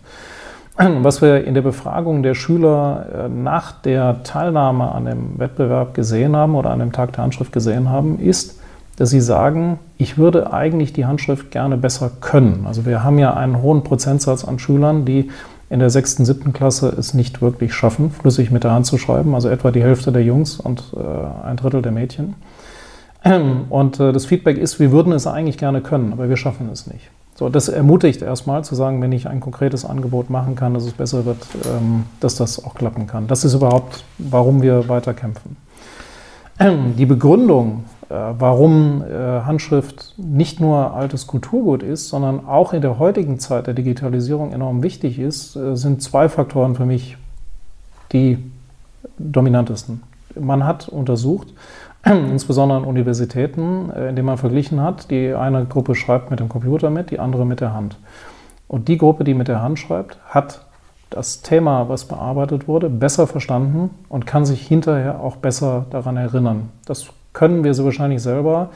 Was 1.02 1.20
wir 1.20 1.44
in 1.44 1.52
der 1.52 1.60
Befragung 1.60 2.22
der 2.22 2.34
Schüler 2.34 3.26
äh, 3.26 3.28
nach 3.28 3.72
der 3.72 4.22
Teilnahme 4.22 4.90
an 4.90 5.04
dem 5.04 5.38
Wettbewerb 5.38 5.92
gesehen 5.92 6.34
haben 6.34 6.54
oder 6.54 6.70
an 6.70 6.78
dem 6.78 6.92
Tag 6.92 7.12
der 7.12 7.24
Handschrift 7.24 7.52
gesehen 7.52 7.90
haben, 7.90 8.18
ist, 8.18 8.58
dass 8.96 9.10
sie 9.10 9.20
sagen, 9.20 9.78
ich 9.98 10.16
würde 10.16 10.50
eigentlich 10.50 10.94
die 10.94 11.04
Handschrift 11.04 11.50
gerne 11.50 11.76
besser 11.76 12.10
können. 12.22 12.64
Also 12.66 12.86
wir 12.86 13.04
haben 13.04 13.18
ja 13.18 13.34
einen 13.34 13.60
hohen 13.60 13.84
Prozentsatz 13.84 14.46
an 14.46 14.58
Schülern, 14.58 15.04
die 15.04 15.30
in 15.68 15.78
der 15.78 15.90
sechsten, 15.90 16.24
siebten 16.24 16.54
Klasse 16.54 16.88
es 16.88 17.12
nicht 17.12 17.42
wirklich 17.42 17.74
schaffen, 17.74 18.10
flüssig 18.10 18.50
mit 18.50 18.64
der 18.64 18.72
Hand 18.72 18.86
zu 18.86 18.96
schreiben, 18.96 19.34
also 19.34 19.50
etwa 19.50 19.70
die 19.70 19.82
Hälfte 19.82 20.10
der 20.10 20.22
Jungs 20.22 20.58
und 20.58 20.94
äh, 20.96 21.46
ein 21.46 21.58
Drittel 21.58 21.82
der 21.82 21.92
Mädchen. 21.92 22.34
Und 23.70 24.00
äh, 24.00 24.12
das 24.12 24.26
Feedback 24.26 24.58
ist, 24.58 24.80
wir 24.80 24.92
würden 24.92 25.12
es 25.12 25.26
eigentlich 25.26 25.58
gerne 25.58 25.80
können, 25.80 26.12
aber 26.12 26.28
wir 26.28 26.36
schaffen 26.36 26.68
es 26.72 26.86
nicht. 26.86 27.10
So, 27.34 27.48
das 27.48 27.68
ermutigt 27.68 28.22
erstmal 28.22 28.62
zu 28.62 28.74
sagen, 28.74 29.00
wenn 29.00 29.12
ich 29.12 29.28
ein 29.28 29.40
konkretes 29.40 29.84
Angebot 29.84 30.28
machen 30.28 30.54
kann, 30.54 30.74
dass 30.74 30.84
es 30.84 30.92
besser 30.92 31.24
wird, 31.24 31.38
ähm, 31.64 32.04
dass 32.20 32.36
das 32.36 32.64
auch 32.64 32.74
klappen 32.74 33.06
kann. 33.06 33.26
Das 33.26 33.44
ist 33.44 33.54
überhaupt, 33.54 34.04
warum 34.18 34.62
wir 34.62 34.88
weiterkämpfen. 34.88 35.56
Die 36.98 37.06
Begründung, 37.06 37.84
äh, 38.10 38.14
warum 38.38 39.02
äh, 39.02 39.40
Handschrift 39.42 40.14
nicht 40.18 40.60
nur 40.60 40.94
altes 40.94 41.26
Kulturgut 41.26 41.82
ist, 41.82 42.08
sondern 42.08 42.46
auch 42.46 42.74
in 42.74 42.82
der 42.82 42.98
heutigen 42.98 43.38
Zeit 43.38 43.66
der 43.66 43.74
Digitalisierung 43.74 44.52
enorm 44.52 44.82
wichtig 44.82 45.18
ist, 45.18 45.54
sind 45.54 46.02
zwei 46.02 46.28
Faktoren 46.28 46.74
für 46.74 46.86
mich 46.86 47.16
die 48.12 48.38
dominantesten. 49.18 50.02
Man 50.38 50.64
hat 50.64 50.88
untersucht, 50.88 51.48
insbesondere 52.06 52.78
an 52.78 52.84
Universitäten, 52.84 53.90
äh, 53.90 54.08
indem 54.08 54.26
man 54.26 54.38
verglichen 54.38 54.80
hat, 54.80 55.10
die 55.10 55.34
eine 55.34 55.64
Gruppe 55.66 55.94
schreibt 55.94 56.30
mit 56.30 56.40
dem 56.40 56.48
Computer 56.48 56.90
mit, 56.90 57.10
die 57.10 57.18
andere 57.18 57.46
mit 57.46 57.60
der 57.60 57.74
Hand. 57.74 57.98
Und 58.68 58.88
die 58.88 58.98
Gruppe, 58.98 59.24
die 59.24 59.34
mit 59.34 59.48
der 59.48 59.62
Hand 59.62 59.78
schreibt, 59.78 60.18
hat 60.26 60.64
das 61.10 61.42
Thema, 61.42 61.88
was 61.88 62.06
bearbeitet 62.06 62.66
wurde, 62.66 62.88
besser 62.88 63.26
verstanden 63.26 63.90
und 64.08 64.26
kann 64.26 64.46
sich 64.46 64.66
hinterher 64.66 65.20
auch 65.20 65.36
besser 65.36 65.84
daran 65.90 66.16
erinnern. 66.16 66.70
Das 66.86 67.06
können 67.32 67.64
wir 67.64 67.74
so 67.74 67.84
wahrscheinlich 67.84 68.22
selber 68.22 68.70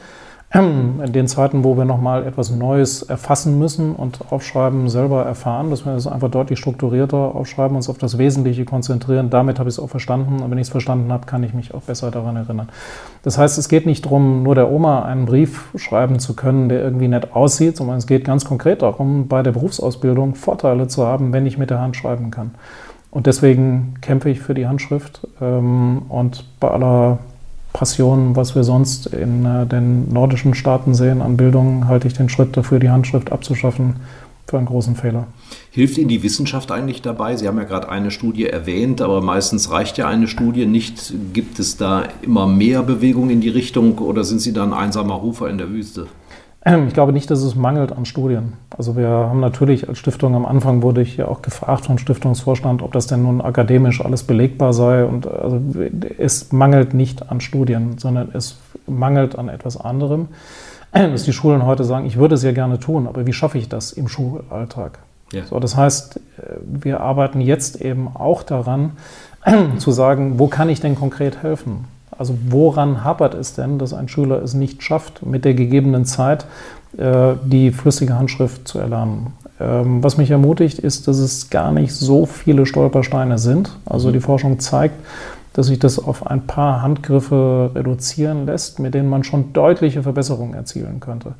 den 0.53 1.27
Zeiten, 1.27 1.65
wo 1.65 1.75
wir 1.75 1.83
nochmal 1.83 2.25
etwas 2.25 2.51
Neues 2.51 3.01
erfassen 3.03 3.59
müssen 3.59 3.93
und 3.93 4.19
aufschreiben, 4.31 4.87
selber 4.87 5.25
erfahren, 5.25 5.69
dass 5.69 5.85
wir 5.85 5.93
das 5.93 6.07
einfach 6.07 6.31
deutlich 6.31 6.57
strukturierter 6.57 7.35
aufschreiben, 7.35 7.75
uns 7.75 7.89
auf 7.89 7.97
das 7.97 8.17
Wesentliche 8.17 8.63
konzentrieren. 8.63 9.29
Damit 9.29 9.59
habe 9.59 9.69
ich 9.69 9.75
es 9.75 9.79
auch 9.79 9.89
verstanden. 9.89 10.41
Und 10.41 10.49
wenn 10.49 10.57
ich 10.57 10.67
es 10.67 10.71
verstanden 10.71 11.11
habe, 11.11 11.25
kann 11.25 11.43
ich 11.43 11.53
mich 11.53 11.73
auch 11.73 11.81
besser 11.81 12.11
daran 12.11 12.37
erinnern. 12.37 12.69
Das 13.23 13.37
heißt, 13.37 13.57
es 13.57 13.67
geht 13.67 13.85
nicht 13.85 14.05
darum, 14.05 14.43
nur 14.43 14.55
der 14.55 14.71
Oma 14.71 15.03
einen 15.03 15.25
Brief 15.25 15.65
schreiben 15.75 16.17
zu 16.19 16.33
können, 16.33 16.69
der 16.69 16.81
irgendwie 16.81 17.09
nett 17.09 17.35
aussieht, 17.35 17.75
sondern 17.75 17.97
es 17.97 18.07
geht 18.07 18.23
ganz 18.23 18.45
konkret 18.45 18.81
darum, 18.81 19.27
bei 19.27 19.43
der 19.43 19.51
Berufsausbildung 19.51 20.35
Vorteile 20.35 20.87
zu 20.87 21.05
haben, 21.05 21.33
wenn 21.33 21.45
ich 21.45 21.57
mit 21.57 21.71
der 21.71 21.81
Hand 21.81 21.97
schreiben 21.97 22.31
kann. 22.31 22.51
Und 23.11 23.25
deswegen 23.25 23.95
kämpfe 23.99 24.29
ich 24.29 24.39
für 24.39 24.53
die 24.53 24.67
Handschrift. 24.67 25.27
Ähm, 25.41 26.03
und 26.07 26.45
bei 26.61 26.69
aller 26.71 27.19
Passion, 27.73 28.35
was 28.35 28.55
wir 28.55 28.63
sonst 28.63 29.07
in 29.07 29.45
äh, 29.45 29.65
den 29.65 30.11
nordischen 30.11 30.53
Staaten 30.53 30.93
sehen 30.93 31.21
an 31.21 31.37
Bildung, 31.37 31.87
halte 31.87 32.07
ich 32.07 32.13
den 32.13 32.29
Schritt 32.29 32.57
dafür, 32.57 32.79
die 32.79 32.89
Handschrift 32.89 33.31
abzuschaffen, 33.31 33.97
für 34.47 34.57
einen 34.57 34.65
großen 34.65 34.95
Fehler. 34.95 35.27
Hilft 35.71 35.97
Ihnen 35.97 36.07
die 36.07 36.23
Wissenschaft 36.23 36.71
eigentlich 36.71 37.01
dabei? 37.01 37.35
Sie 37.35 37.47
haben 37.47 37.57
ja 37.57 37.65
gerade 37.65 37.89
eine 37.89 38.11
Studie 38.11 38.45
erwähnt, 38.45 39.01
aber 39.01 39.21
meistens 39.21 39.71
reicht 39.71 39.97
ja 39.97 40.07
eine 40.07 40.27
Studie 40.27 40.65
nicht. 40.65 41.13
Gibt 41.33 41.59
es 41.59 41.75
da 41.75 42.03
immer 42.21 42.47
mehr 42.47 42.81
Bewegung 42.81 43.29
in 43.29 43.41
die 43.41 43.49
Richtung 43.49 43.97
oder 43.97 44.23
sind 44.23 44.39
Sie 44.39 44.53
dann 44.53 44.73
ein 44.73 44.85
einsamer 44.85 45.15
Rufer 45.15 45.49
in 45.49 45.57
der 45.57 45.69
Wüste? 45.69 46.07
Ich 46.87 46.93
glaube 46.93 47.13
nicht, 47.13 47.29
dass 47.31 47.41
es 47.41 47.55
mangelt 47.55 47.91
an 47.91 48.05
Studien. 48.05 48.53
Also 48.75 48.95
wir 48.95 49.07
haben 49.07 49.39
natürlich 49.39 49.87
als 49.87 49.97
Stiftung 49.99 50.35
am 50.35 50.45
Anfang 50.45 50.81
wurde 50.81 51.01
ich 51.01 51.17
ja 51.17 51.27
auch 51.27 51.41
gefragt 51.41 51.85
vom 51.85 51.97
Stiftungsvorstand, 51.97 52.81
ob 52.81 52.91
das 52.91 53.07
denn 53.07 53.23
nun 53.23 53.41
akademisch 53.41 54.03
alles 54.03 54.23
belegbar 54.23 54.73
sei. 54.73 55.05
Und 55.05 55.27
also 55.27 55.61
es 56.17 56.51
mangelt 56.51 56.93
nicht 56.93 57.31
an 57.31 57.41
Studien, 57.41 57.97
sondern 57.97 58.29
es 58.33 58.57
mangelt 58.85 59.37
an 59.37 59.49
etwas 59.49 59.77
anderem. 59.77 60.27
Dass 60.91 61.23
die 61.23 61.33
Schulen 61.33 61.65
heute 61.65 61.83
sagen, 61.83 62.05
ich 62.05 62.17
würde 62.17 62.35
es 62.35 62.43
ja 62.43 62.51
gerne 62.51 62.79
tun, 62.79 63.07
aber 63.07 63.25
wie 63.25 63.33
schaffe 63.33 63.57
ich 63.57 63.69
das 63.69 63.91
im 63.91 64.07
Schulalltag? 64.07 64.99
Ja. 65.33 65.43
So, 65.45 65.59
das 65.59 65.75
heißt, 65.75 66.21
wir 66.61 67.01
arbeiten 67.01 67.41
jetzt 67.41 67.81
eben 67.81 68.07
auch 68.13 68.43
daran, 68.43 68.93
zu 69.77 69.91
sagen, 69.91 70.39
wo 70.39 70.47
kann 70.47 70.69
ich 70.69 70.79
denn 70.79 70.95
konkret 70.95 71.43
helfen? 71.43 71.85
Also 72.17 72.37
woran 72.49 73.03
hapert 73.03 73.33
es 73.33 73.53
denn, 73.53 73.77
dass 73.77 73.93
ein 73.93 74.07
Schüler 74.07 74.41
es 74.41 74.53
nicht 74.53 74.83
schafft, 74.83 75.25
mit 75.25 75.45
der 75.45 75.53
gegebenen 75.53 76.05
Zeit 76.05 76.45
äh, 76.97 77.33
die 77.43 77.71
flüssige 77.71 78.17
Handschrift 78.17 78.67
zu 78.67 78.79
erlernen? 78.79 79.33
Ähm, 79.59 80.03
was 80.03 80.17
mich 80.17 80.31
ermutigt, 80.31 80.79
ist, 80.79 81.07
dass 81.07 81.17
es 81.17 81.49
gar 81.49 81.71
nicht 81.71 81.93
so 81.93 82.25
viele 82.25 82.65
Stolpersteine 82.65 83.37
sind. 83.37 83.71
Also 83.85 84.11
die 84.11 84.19
Forschung 84.19 84.59
zeigt, 84.59 84.95
dass 85.53 85.67
sich 85.67 85.79
das 85.79 85.97
auf 85.97 86.27
ein 86.27 86.45
paar 86.45 86.83
Handgriffe 86.83 87.71
reduzieren 87.73 88.45
lässt, 88.45 88.79
mit 88.79 88.93
denen 88.93 89.09
man 89.09 89.23
schon 89.23 89.53
deutliche 89.53 90.03
Verbesserungen 90.03 90.53
erzielen 90.53 90.99
könnte. 90.99 91.33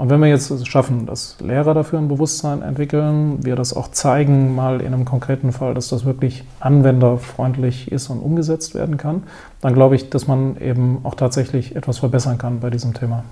Und 0.00 0.08
wenn 0.08 0.18
wir 0.20 0.28
jetzt 0.28 0.66
schaffen, 0.66 1.04
dass 1.04 1.36
Lehrer 1.40 1.74
dafür 1.74 1.98
ein 1.98 2.08
Bewusstsein 2.08 2.62
entwickeln, 2.62 3.44
wir 3.44 3.54
das 3.54 3.76
auch 3.76 3.90
zeigen, 3.90 4.54
mal 4.54 4.80
in 4.80 4.94
einem 4.94 5.04
konkreten 5.04 5.52
Fall, 5.52 5.74
dass 5.74 5.88
das 5.88 6.06
wirklich 6.06 6.42
anwenderfreundlich 6.58 7.92
ist 7.92 8.08
und 8.08 8.20
umgesetzt 8.20 8.74
werden 8.74 8.96
kann, 8.96 9.24
dann 9.60 9.74
glaube 9.74 9.96
ich, 9.96 10.08
dass 10.08 10.26
man 10.26 10.56
eben 10.58 11.00
auch 11.02 11.16
tatsächlich 11.16 11.76
etwas 11.76 11.98
verbessern 11.98 12.38
kann 12.38 12.60
bei 12.60 12.70
diesem 12.70 12.94
Thema. 12.94 13.24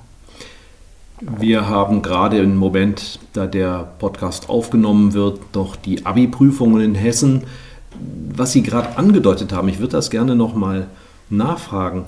Wir 1.22 1.70
haben 1.70 2.02
gerade 2.02 2.37
im 2.37 2.54
Moment, 2.57 3.18
da 3.33 3.46
der 3.46 3.88
Podcast 3.98 4.50
aufgenommen 4.50 5.14
wird, 5.14 5.54
noch 5.54 5.74
die 5.74 6.04
Abi-Prüfungen 6.04 6.83
in 6.83 6.94
Hessen. 6.94 7.44
Was 8.37 8.52
Sie 8.52 8.62
gerade 8.62 8.98
angedeutet 8.98 9.54
haben, 9.54 9.68
ich 9.68 9.78
würde 9.78 9.92
das 9.92 10.11
gerne 10.11 10.37
nochmal 10.37 10.88
nachfragen. 11.31 12.04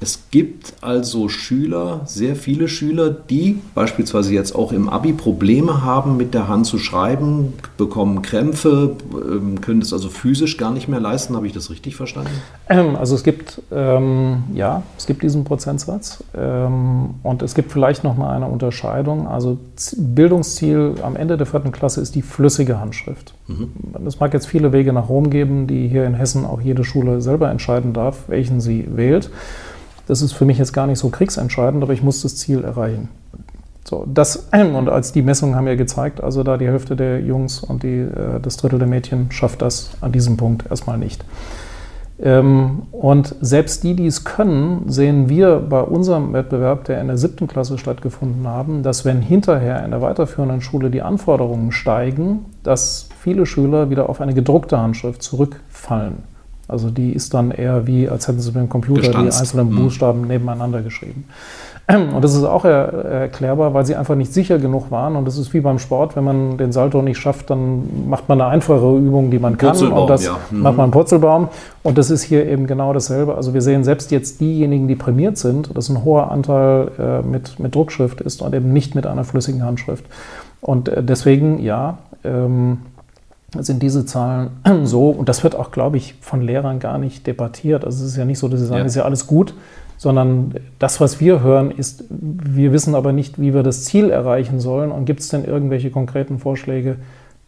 Es 0.00 0.30
gibt 0.30 0.74
also 0.80 1.28
Schüler, 1.28 2.02
sehr 2.04 2.36
viele 2.36 2.68
Schüler, 2.68 3.10
die 3.10 3.58
beispielsweise 3.74 4.32
jetzt 4.32 4.54
auch 4.54 4.70
im 4.70 4.88
Abi 4.88 5.12
Probleme 5.12 5.82
haben, 5.82 6.16
mit 6.16 6.34
der 6.34 6.46
Hand 6.46 6.66
zu 6.66 6.78
schreiben, 6.78 7.54
bekommen 7.76 8.22
Krämpfe, 8.22 8.96
ähm, 9.12 9.60
können 9.60 9.80
das 9.80 9.92
also 9.92 10.08
physisch 10.08 10.56
gar 10.56 10.70
nicht 10.70 10.86
mehr 10.86 11.00
leisten. 11.00 11.34
Habe 11.34 11.48
ich 11.48 11.52
das 11.52 11.70
richtig 11.70 11.96
verstanden? 11.96 12.30
Ähm, 12.68 12.94
also 12.94 13.16
es 13.16 13.24
gibt, 13.24 13.60
ähm, 13.72 14.44
ja, 14.54 14.84
es 14.96 15.06
gibt 15.06 15.24
diesen 15.24 15.42
Prozentsatz 15.42 16.22
ähm, 16.36 17.14
und 17.24 17.42
es 17.42 17.54
gibt 17.54 17.72
vielleicht 17.72 18.04
noch 18.04 18.16
mal 18.16 18.36
eine 18.36 18.46
Unterscheidung. 18.46 19.26
Also 19.26 19.58
Bildungsziel 19.96 20.94
am 21.02 21.16
Ende 21.16 21.36
der 21.36 21.46
vierten 21.46 21.72
Klasse 21.72 22.00
ist 22.00 22.14
die 22.14 22.22
flüssige 22.22 22.78
Handschrift. 22.78 23.34
Mhm. 23.48 23.70
Es 24.06 24.20
mag 24.20 24.32
jetzt 24.32 24.46
viele 24.46 24.72
Wege 24.72 24.92
nach 24.92 25.08
Rom 25.08 25.28
geben, 25.28 25.66
die 25.66 25.88
hier 25.88 26.06
in 26.06 26.14
Hessen 26.14 26.44
auch 26.44 26.60
jede 26.60 26.84
Schule 26.84 27.20
selber 27.20 27.50
entscheiden 27.50 27.92
darf, 27.92 28.28
welchen 28.28 28.60
sie 28.60 28.86
wählt. 28.94 29.30
Das 30.08 30.22
ist 30.22 30.32
für 30.32 30.46
mich 30.46 30.58
jetzt 30.58 30.72
gar 30.72 30.86
nicht 30.86 30.98
so 30.98 31.10
kriegsentscheidend, 31.10 31.82
aber 31.82 31.92
ich 31.92 32.02
muss 32.02 32.22
das 32.22 32.36
Ziel 32.36 32.64
erreichen. 32.64 33.08
So, 33.84 34.06
das, 34.12 34.48
und 34.52 34.88
als 34.88 35.12
die 35.12 35.22
Messungen 35.22 35.54
haben 35.54 35.66
ja 35.66 35.76
gezeigt, 35.76 36.22
also 36.22 36.42
da 36.42 36.56
die 36.56 36.66
Hälfte 36.66 36.96
der 36.96 37.20
Jungs 37.20 37.60
und 37.60 37.82
die, 37.82 38.00
äh, 38.00 38.40
das 38.42 38.56
Drittel 38.56 38.78
der 38.78 38.88
Mädchen 38.88 39.30
schafft 39.30 39.62
das 39.62 39.90
an 40.00 40.10
diesem 40.10 40.38
Punkt 40.38 40.68
erstmal 40.70 40.96
nicht. 40.98 41.24
Ähm, 42.20 42.84
und 42.90 43.36
selbst 43.42 43.84
die, 43.84 43.94
die 43.94 44.06
es 44.06 44.24
können, 44.24 44.88
sehen 44.88 45.28
wir 45.28 45.56
bei 45.58 45.82
unserem 45.82 46.32
Wettbewerb, 46.32 46.84
der 46.84 47.02
in 47.02 47.08
der 47.08 47.18
siebten 47.18 47.46
Klasse 47.46 47.76
stattgefunden 47.76 48.46
haben, 48.48 48.82
dass 48.82 49.04
wenn 49.04 49.20
hinterher 49.20 49.84
in 49.84 49.90
der 49.90 50.00
weiterführenden 50.00 50.62
Schule 50.62 50.90
die 50.90 51.02
Anforderungen 51.02 51.70
steigen, 51.70 52.46
dass 52.62 53.10
viele 53.20 53.44
Schüler 53.44 53.90
wieder 53.90 54.08
auf 54.08 54.22
eine 54.22 54.32
gedruckte 54.34 54.78
Handschrift 54.78 55.22
zurückfallen. 55.22 56.24
Also 56.68 56.90
die 56.90 57.12
ist 57.12 57.32
dann 57.32 57.50
eher 57.50 57.86
wie, 57.86 58.08
als 58.08 58.28
hätten 58.28 58.40
sie 58.40 58.52
mit 58.52 58.60
dem 58.60 58.68
Computer 58.68 59.00
Gestanzt. 59.00 59.38
die 59.38 59.40
einzelnen 59.40 59.70
mhm. 59.70 59.76
Buchstaben 59.76 60.26
nebeneinander 60.26 60.82
geschrieben. 60.82 61.24
Und 61.88 62.22
das 62.22 62.34
ist 62.34 62.44
auch 62.44 62.66
er, 62.66 62.92
erklärbar, 63.04 63.72
weil 63.72 63.86
sie 63.86 63.96
einfach 63.96 64.14
nicht 64.14 64.34
sicher 64.34 64.58
genug 64.58 64.90
waren. 64.90 65.16
Und 65.16 65.24
das 65.24 65.38
ist 65.38 65.54
wie 65.54 65.60
beim 65.60 65.78
Sport, 65.78 66.14
wenn 66.14 66.24
man 66.24 66.58
den 66.58 66.70
Salto 66.70 67.00
nicht 67.00 67.16
schafft, 67.18 67.48
dann 67.48 68.08
macht 68.10 68.28
man 68.28 68.38
eine 68.38 68.50
einfache 68.50 68.96
Übung, 68.98 69.30
die 69.30 69.38
man 69.38 69.56
kann. 69.56 69.74
Und 69.78 70.10
das 70.10 70.26
ja. 70.26 70.36
mhm. 70.50 70.60
macht 70.60 70.76
man 70.76 70.84
einen 70.84 70.92
Purzelbaum. 70.92 71.48
Und 71.82 71.96
das 71.96 72.10
ist 72.10 72.22
hier 72.22 72.46
eben 72.46 72.66
genau 72.66 72.92
dasselbe. 72.92 73.34
Also 73.34 73.54
wir 73.54 73.62
sehen 73.62 73.84
selbst 73.84 74.10
jetzt 74.10 74.42
diejenigen, 74.42 74.88
die 74.88 74.96
prämiert 74.96 75.38
sind, 75.38 75.74
dass 75.74 75.88
ein 75.88 76.04
hoher 76.04 76.30
Anteil 76.30 76.90
äh, 76.98 77.22
mit, 77.26 77.58
mit 77.58 77.74
Druckschrift 77.74 78.20
ist 78.20 78.42
und 78.42 78.54
eben 78.54 78.74
nicht 78.74 78.94
mit 78.94 79.06
einer 79.06 79.24
flüssigen 79.24 79.64
Handschrift. 79.64 80.04
Und 80.60 80.90
äh, 80.90 81.02
deswegen, 81.02 81.62
ja, 81.62 81.96
ähm, 82.24 82.78
sind 83.56 83.82
diese 83.82 84.04
Zahlen 84.04 84.50
so, 84.84 85.10
und 85.10 85.28
das 85.28 85.42
wird 85.44 85.56
auch, 85.56 85.70
glaube 85.70 85.96
ich, 85.96 86.14
von 86.20 86.42
Lehrern 86.42 86.78
gar 86.78 86.98
nicht 86.98 87.26
debattiert. 87.26 87.84
Also 87.84 88.04
es 88.04 88.12
ist 88.12 88.16
ja 88.16 88.24
nicht 88.24 88.38
so, 88.38 88.48
dass 88.48 88.60
sie 88.60 88.66
sagen, 88.66 88.80
ja. 88.80 88.86
ist 88.86 88.94
ja 88.94 89.04
alles 89.04 89.26
gut, 89.26 89.54
sondern 89.96 90.54
das, 90.78 91.00
was 91.00 91.18
wir 91.18 91.42
hören, 91.42 91.70
ist, 91.70 92.04
wir 92.08 92.72
wissen 92.72 92.94
aber 92.94 93.12
nicht, 93.12 93.40
wie 93.40 93.54
wir 93.54 93.62
das 93.62 93.84
Ziel 93.84 94.10
erreichen 94.10 94.60
sollen. 94.60 94.92
Und 94.92 95.06
gibt 95.06 95.20
es 95.20 95.28
denn 95.28 95.44
irgendwelche 95.44 95.90
konkreten 95.90 96.38
Vorschläge, 96.38 96.96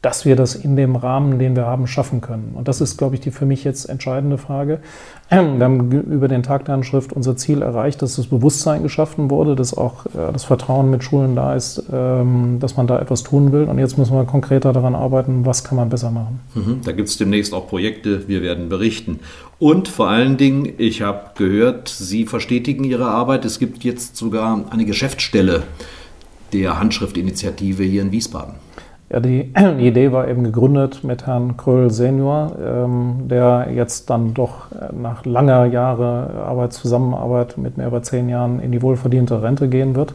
dass 0.02 0.24
wir 0.24 0.34
das 0.34 0.54
in 0.54 0.76
dem 0.76 0.96
Rahmen, 0.96 1.38
den 1.38 1.54
wir 1.54 1.66
haben, 1.66 1.86
schaffen 1.86 2.22
können. 2.22 2.52
Und 2.54 2.68
das 2.68 2.80
ist, 2.80 2.96
glaube 2.96 3.16
ich, 3.16 3.20
die 3.20 3.30
für 3.30 3.44
mich 3.44 3.64
jetzt 3.64 3.84
entscheidende 3.84 4.38
Frage. 4.38 4.80
Wir 5.30 5.38
haben 5.38 5.92
über 5.92 6.26
den 6.26 6.42
Tag 6.42 6.64
der 6.64 6.74
Handschrift 6.74 7.12
unser 7.12 7.36
Ziel 7.36 7.62
erreicht, 7.62 8.02
dass 8.02 8.16
das 8.16 8.26
Bewusstsein 8.26 8.82
geschaffen 8.82 9.30
wurde, 9.30 9.54
dass 9.54 9.76
auch 9.76 10.06
äh, 10.06 10.32
das 10.32 10.44
Vertrauen 10.44 10.90
mit 10.90 11.04
Schulen 11.04 11.36
da 11.36 11.54
ist, 11.54 11.84
ähm, 11.92 12.56
dass 12.60 12.76
man 12.76 12.86
da 12.86 12.98
etwas 12.98 13.22
tun 13.22 13.52
will. 13.52 13.64
Und 13.64 13.78
jetzt 13.78 13.98
müssen 13.98 14.14
wir 14.14 14.24
konkreter 14.24 14.72
daran 14.72 14.94
arbeiten, 14.94 15.44
was 15.44 15.62
kann 15.62 15.76
man 15.76 15.90
besser 15.90 16.10
machen. 16.10 16.40
Mhm, 16.54 16.80
da 16.84 16.92
gibt 16.92 17.08
es 17.08 17.18
demnächst 17.18 17.52
auch 17.52 17.68
Projekte, 17.68 18.26
wir 18.26 18.42
werden 18.42 18.70
berichten. 18.70 19.20
Und 19.58 19.88
vor 19.88 20.08
allen 20.08 20.38
Dingen, 20.38 20.72
ich 20.78 21.02
habe 21.02 21.30
gehört, 21.36 21.88
Sie 21.88 22.24
verstetigen 22.24 22.84
Ihre 22.84 23.06
Arbeit. 23.06 23.44
Es 23.44 23.58
gibt 23.58 23.84
jetzt 23.84 24.16
sogar 24.16 24.64
eine 24.70 24.86
Geschäftsstelle 24.86 25.64
der 26.52 26.80
Handschriftinitiative 26.80 27.84
hier 27.84 28.02
in 28.02 28.10
Wiesbaden. 28.10 28.54
Ja, 29.12 29.18
die, 29.18 29.52
die, 29.52 29.86
Idee 29.88 30.12
war 30.12 30.28
eben 30.28 30.44
gegründet 30.44 31.02
mit 31.02 31.26
Herrn 31.26 31.56
Kröll 31.56 31.90
Senior, 31.90 32.52
ähm, 32.64 33.28
der 33.28 33.68
jetzt 33.74 34.08
dann 34.08 34.34
doch 34.34 34.70
äh, 34.70 34.94
nach 34.94 35.24
langer 35.24 35.66
Jahre 35.66 36.44
Arbeit, 36.46 36.72
Zusammenarbeit 36.72 37.58
mit 37.58 37.76
mehr 37.76 37.92
als 37.92 38.08
zehn 38.08 38.28
Jahren 38.28 38.60
in 38.60 38.70
die 38.70 38.82
wohlverdiente 38.82 39.42
Rente 39.42 39.68
gehen 39.68 39.96
wird. 39.96 40.14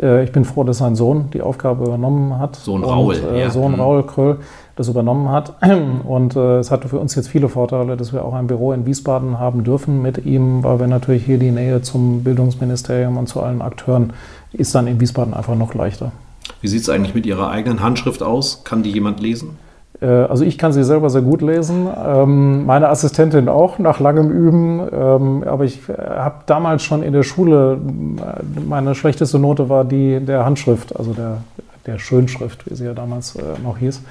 Äh, 0.00 0.24
ich 0.24 0.32
bin 0.32 0.44
froh, 0.44 0.64
dass 0.64 0.78
sein 0.78 0.96
Sohn 0.96 1.30
die 1.32 1.40
Aufgabe 1.40 1.86
übernommen 1.86 2.38
hat. 2.38 2.56
Sohn 2.56 2.84
Raul. 2.84 3.14
Und, 3.14 3.34
äh, 3.34 3.40
ja. 3.40 3.50
Sohn 3.50 3.72
mhm. 3.72 3.80
Raul 3.80 4.02
Kröll 4.06 4.36
das 4.76 4.88
übernommen 4.88 5.30
hat. 5.30 5.54
Und 6.04 6.36
äh, 6.36 6.58
es 6.58 6.70
hatte 6.70 6.88
für 6.88 6.98
uns 6.98 7.14
jetzt 7.14 7.28
viele 7.28 7.48
Vorteile, 7.48 7.96
dass 7.96 8.12
wir 8.12 8.22
auch 8.22 8.34
ein 8.34 8.46
Büro 8.46 8.72
in 8.72 8.84
Wiesbaden 8.84 9.38
haben 9.38 9.64
dürfen 9.64 10.02
mit 10.02 10.26
ihm, 10.26 10.62
weil 10.62 10.78
wir 10.78 10.86
natürlich 10.86 11.24
hier 11.24 11.38
die 11.38 11.52
Nähe 11.52 11.80
zum 11.80 12.22
Bildungsministerium 12.22 13.16
und 13.16 13.28
zu 13.28 13.40
allen 13.40 13.62
Akteuren 13.62 14.12
ist 14.52 14.74
dann 14.74 14.86
in 14.86 15.00
Wiesbaden 15.00 15.32
einfach 15.32 15.56
noch 15.56 15.72
leichter. 15.72 16.12
Wie 16.60 16.68
sieht 16.68 16.82
es 16.82 16.88
eigentlich 16.88 17.14
mit 17.14 17.26
Ihrer 17.26 17.50
eigenen 17.50 17.82
Handschrift 17.82 18.22
aus? 18.22 18.64
Kann 18.64 18.82
die 18.82 18.90
jemand 18.90 19.20
lesen? 19.20 19.58
Äh, 20.00 20.06
also 20.06 20.44
ich 20.44 20.58
kann 20.58 20.72
sie 20.72 20.84
selber 20.84 21.10
sehr 21.10 21.22
gut 21.22 21.42
lesen, 21.42 21.86
ähm, 22.04 22.66
meine 22.66 22.88
Assistentin 22.88 23.48
auch 23.48 23.78
nach 23.78 24.00
langem 24.00 24.30
Üben, 24.30 24.80
ähm, 24.92 25.44
aber 25.46 25.64
ich 25.64 25.88
äh, 25.88 25.94
habe 25.96 26.42
damals 26.46 26.82
schon 26.82 27.02
in 27.02 27.12
der 27.12 27.22
Schule, 27.22 27.78
äh, 27.78 28.60
meine 28.60 28.94
schlechteste 28.94 29.38
Note 29.38 29.68
war 29.68 29.84
die 29.84 30.20
der 30.20 30.44
Handschrift, 30.44 30.96
also 30.96 31.12
der, 31.12 31.38
der 31.86 31.98
Schönschrift, 31.98 32.68
wie 32.70 32.74
sie 32.74 32.84
ja 32.84 32.94
damals 32.94 33.38
noch 33.62 33.78
hieß. 33.78 34.02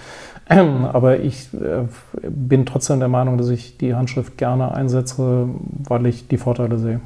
Aber 0.93 1.19
ich 1.19 1.49
bin 2.21 2.65
trotzdem 2.67 2.99
der 2.99 3.07
Meinung, 3.07 3.37
dass 3.37 3.49
ich 3.49 3.77
die 3.77 3.95
Handschrift 3.95 4.37
gerne 4.37 4.73
einsetze, 4.73 5.49
weil 5.83 6.05
ich 6.05 6.27
die 6.27 6.37
Vorteile 6.37 6.77
sehe. 6.77 7.01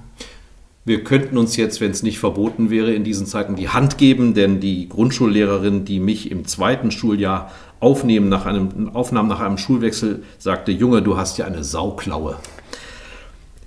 Wir 0.85 1.03
könnten 1.03 1.37
uns 1.37 1.55
jetzt, 1.57 1.81
wenn 1.81 1.91
es 1.91 2.03
nicht 2.03 2.19
verboten 2.19 2.69
wäre, 2.69 2.91
in 2.93 3.03
diesen 3.03 3.27
Zeiten 3.27 3.55
die 3.55 3.69
Hand 3.69 3.97
geben, 3.97 4.33
denn 4.33 4.59
die 4.59 4.89
Grundschullehrerin, 4.89 5.85
die 5.85 5.99
mich 5.99 6.31
im 6.31 6.45
zweiten 6.45 6.89
Schuljahr 6.89 7.51
aufnehmen 7.79 8.29
nach 8.29 8.45
einem, 8.45 8.89
aufnahm 8.93 9.27
nach 9.27 9.39
einem 9.39 9.57
Schulwechsel, 9.57 10.23
sagte, 10.37 10.71
Junge, 10.71 11.01
du 11.01 11.17
hast 11.17 11.37
ja 11.37 11.45
eine 11.45 11.63
Sauklaue. 11.63 12.37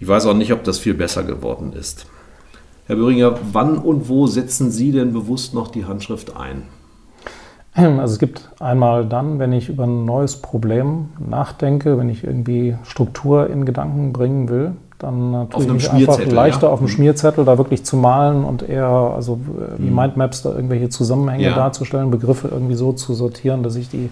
Ich 0.01 0.09
weiß 0.09 0.27
auch 0.27 0.35
nicht, 0.35 0.53
ob 0.53 0.65
das 0.65 0.79
viel 0.79 0.95
besser 0.95 1.23
geworden 1.23 1.75
ist. 1.75 2.07
Herr 2.87 2.97
Böhringer, 2.97 3.39
wann 3.53 3.79
und 3.79 4.09
wo 4.09 4.27
setzen 4.27 4.71
Sie 4.71 4.91
denn 4.91 5.13
bewusst 5.13 5.55
noch 5.55 5.69
die 5.69 5.85
Handschrift 5.85 6.37
ein? 6.37 6.65
Also 7.75 8.15
es 8.15 8.19
gibt 8.19 8.51
einmal 8.59 9.07
dann, 9.07 9.39
wenn 9.39 9.53
ich 9.53 9.69
über 9.69 9.85
ein 9.85 10.05
neues 10.05 10.37
Problem 10.37 11.11
nachdenke, 11.19 11.97
wenn 11.97 12.11
ich 12.11 12.25
irgendwie 12.25 12.77
Struktur 12.83 13.49
in 13.49 13.65
Gedanken 13.65 14.13
bringen 14.13 14.49
will, 14.49 14.73
dann 15.03 15.49
tue 15.51 15.65
ich 15.65 15.73
mich 15.73 15.91
einfach 15.93 16.25
leichter 16.25 16.69
ja. 16.69 16.73
auf 16.73 16.79
dem 16.79 16.87
mhm. 16.87 16.91
Schmierzettel 16.91 17.45
da 17.45 17.59
wirklich 17.59 17.85
zu 17.85 17.97
malen 17.97 18.45
und 18.45 18.67
eher, 18.69 18.87
also 18.87 19.41
wie 19.77 19.91
mhm. 19.91 19.95
Mindmaps 19.95 20.43
da 20.43 20.55
irgendwelche 20.55 20.89
Zusammenhänge 20.89 21.45
ja. 21.45 21.55
darzustellen, 21.55 22.11
Begriffe 22.11 22.49
irgendwie 22.49 22.75
so 22.75 22.93
zu 22.93 23.13
sortieren, 23.15 23.63
dass 23.63 23.77
ich 23.77 23.89
die 23.91 24.09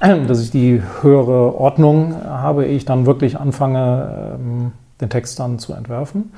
dass 0.28 0.42
ich 0.42 0.50
die 0.50 0.82
höhere 1.00 1.58
Ordnung 1.58 2.14
habe, 2.24 2.66
ehe 2.66 2.76
ich 2.76 2.84
dann 2.84 3.06
wirklich 3.06 3.38
anfange, 3.38 4.34
ähm, 4.38 4.72
den 5.00 5.10
Text 5.10 5.38
dann 5.38 5.58
zu 5.58 5.72
entwerfen. 5.72 6.32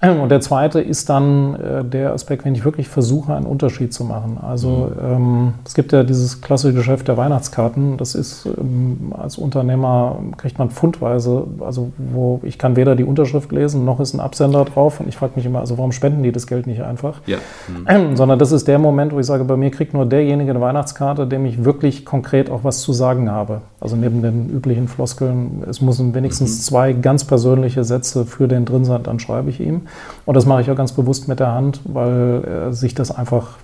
Und 0.22 0.28
der 0.28 0.40
zweite 0.40 0.80
ist 0.80 1.08
dann 1.08 1.54
äh, 1.56 1.84
der 1.84 2.12
Aspekt, 2.12 2.44
wenn 2.44 2.54
ich 2.54 2.64
wirklich 2.64 2.88
versuche, 2.88 3.34
einen 3.34 3.46
Unterschied 3.46 3.92
zu 3.92 4.04
machen. 4.04 4.38
Also 4.40 4.92
mhm. 4.94 5.12
ähm, 5.12 5.54
es 5.66 5.74
gibt 5.74 5.92
ja 5.92 6.04
dieses 6.04 6.40
klassische 6.40 6.74
Geschäft 6.74 7.08
der 7.08 7.16
Weihnachtskarten. 7.16 7.96
Das 7.96 8.14
ist 8.14 8.46
ähm, 8.46 9.12
als 9.16 9.38
Unternehmer 9.38 10.16
kriegt 10.36 10.58
man 10.58 10.70
pfundweise, 10.70 11.44
also 11.60 11.90
wo 11.96 12.40
ich 12.44 12.58
kann 12.58 12.76
weder 12.76 12.94
die 12.94 13.04
Unterschrift 13.04 13.50
lesen, 13.50 13.84
noch 13.84 13.98
ist 13.98 14.14
ein 14.14 14.20
Absender 14.20 14.64
drauf. 14.64 15.00
Und 15.00 15.08
ich 15.08 15.16
frage 15.16 15.32
mich 15.36 15.46
immer, 15.46 15.60
also 15.60 15.78
warum 15.78 15.90
spenden 15.90 16.22
die 16.22 16.30
das 16.30 16.46
Geld 16.46 16.66
nicht 16.66 16.82
einfach? 16.82 17.20
Ja. 17.26 17.38
Mhm. 17.66 17.86
Ähm, 17.88 18.16
sondern 18.16 18.38
das 18.38 18.52
ist 18.52 18.68
der 18.68 18.78
Moment, 18.78 19.12
wo 19.12 19.18
ich 19.18 19.26
sage, 19.26 19.44
bei 19.44 19.56
mir 19.56 19.70
kriegt 19.70 19.94
nur 19.94 20.06
derjenige 20.06 20.50
eine 20.50 20.60
Weihnachtskarte, 20.60 21.26
dem 21.26 21.44
ich 21.44 21.64
wirklich 21.64 22.04
konkret 22.04 22.50
auch 22.50 22.62
was 22.62 22.80
zu 22.80 22.92
sagen 22.92 23.30
habe. 23.30 23.62
Also 23.80 23.96
neben 23.96 24.22
den 24.22 24.48
üblichen 24.48 24.86
Floskeln, 24.86 25.64
es 25.68 25.80
müssen 25.80 26.14
wenigstens 26.14 26.56
mhm. 26.56 26.62
zwei 26.62 26.92
ganz 26.92 27.24
persönliche 27.24 27.82
Sätze 27.82 28.24
für 28.24 28.46
den 28.46 28.64
drin 28.64 28.84
sein, 28.84 29.02
dann 29.02 29.18
schreibe 29.18 29.50
ich 29.50 29.60
ihm. 29.60 29.87
Und 30.26 30.34
das 30.34 30.46
mache 30.46 30.62
ich 30.62 30.70
auch 30.70 30.76
ganz 30.76 30.92
bewusst 30.92 31.28
mit 31.28 31.40
der 31.40 31.52
Hand, 31.52 31.80
weil 31.84 32.44
äh, 32.44 32.72
sich 32.72 32.94
das 32.94 33.10
einfach 33.10 33.56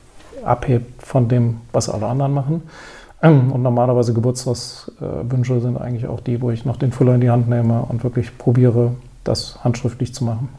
abhebt 0.45 1.03
von 1.03 1.29
dem, 1.29 1.59
was 1.73 1.89
alle 1.89 2.07
anderen 2.07 2.33
machen. 2.33 2.63
Und 3.23 3.63
normalerweise 3.63 4.13
Geburtstagswünsche 4.13 5.61
sind 5.61 5.79
eigentlich 5.79 6.07
auch 6.07 6.21
die, 6.21 6.43
wo 6.43 6.51
ich 6.51 6.65
noch 6.65 6.77
den 6.77 6.93
Füller 6.93 7.15
in 7.15 7.21
die 7.23 7.31
Hand 7.31 7.49
nehme 7.49 7.83
und 7.89 8.05
wirklich 8.05 8.37
probiere, 8.37 8.93
das 9.23 9.65
handschriftlich 9.65 10.13
zu 10.13 10.25
machen. 10.25 10.51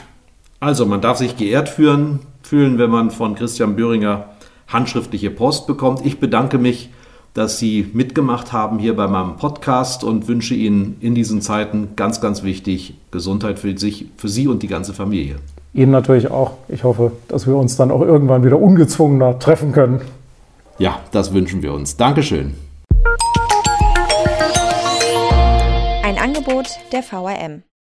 Also 0.60 0.88
man 0.88 1.00
darf 1.00 1.20
sich 1.20 1.38
geehrt 1.38 1.70
fühlen, 1.70 2.22
fühlen, 2.42 2.80
wenn 2.80 2.90
man 2.90 3.12
von 3.12 3.36
Christian 3.36 3.76
Böhringer 3.76 4.26
handschriftliche 4.68 5.30
Post 5.30 5.68
bekommt. 5.68 6.04
Ich 6.04 6.20
bedanke 6.20 6.58
mich 6.58 6.90
dass 7.36 7.60
Sie 7.60 7.90
mitgemacht 7.92 8.54
haben 8.54 8.80
hier 8.80 8.96
bei 8.96 9.08
meinem 9.08 9.36
Podcast 9.36 10.06
und 10.06 10.30
wünsche 10.30 10.56
Ihnen 10.56 10.96
in 11.02 11.16
diesen 11.16 11.42
Zeiten 11.42 11.90
ganz, 11.98 12.22
ganz 12.22 12.44
wichtig 12.44 12.96
Gesundheit 13.12 13.60
für, 13.60 13.78
sich, 13.78 14.06
für 14.16 14.30
Sie 14.30 14.48
und 14.48 14.64
die 14.64 14.68
ganze 14.68 14.94
Familie. 14.94 15.36
Ihnen 15.76 15.92
natürlich 15.92 16.32
auch. 16.32 16.52
Ich 16.70 16.86
hoffe, 16.86 17.12
dass 17.28 17.48
wir 17.48 17.56
uns 17.58 17.76
dann 17.76 17.92
auch 17.92 18.00
irgendwann 18.00 18.46
wieder 18.46 18.60
ungezwungener 18.60 19.40
treffen 19.40 19.74
können. 19.74 20.00
Ja, 20.78 21.02
das 21.12 21.34
wünschen 21.34 21.62
wir 21.62 21.74
uns. 21.74 21.98
Dankeschön. 21.98 22.56
Ein 26.02 26.18
Angebot 26.18 26.68
der 26.94 27.04
VRM. 27.04 27.64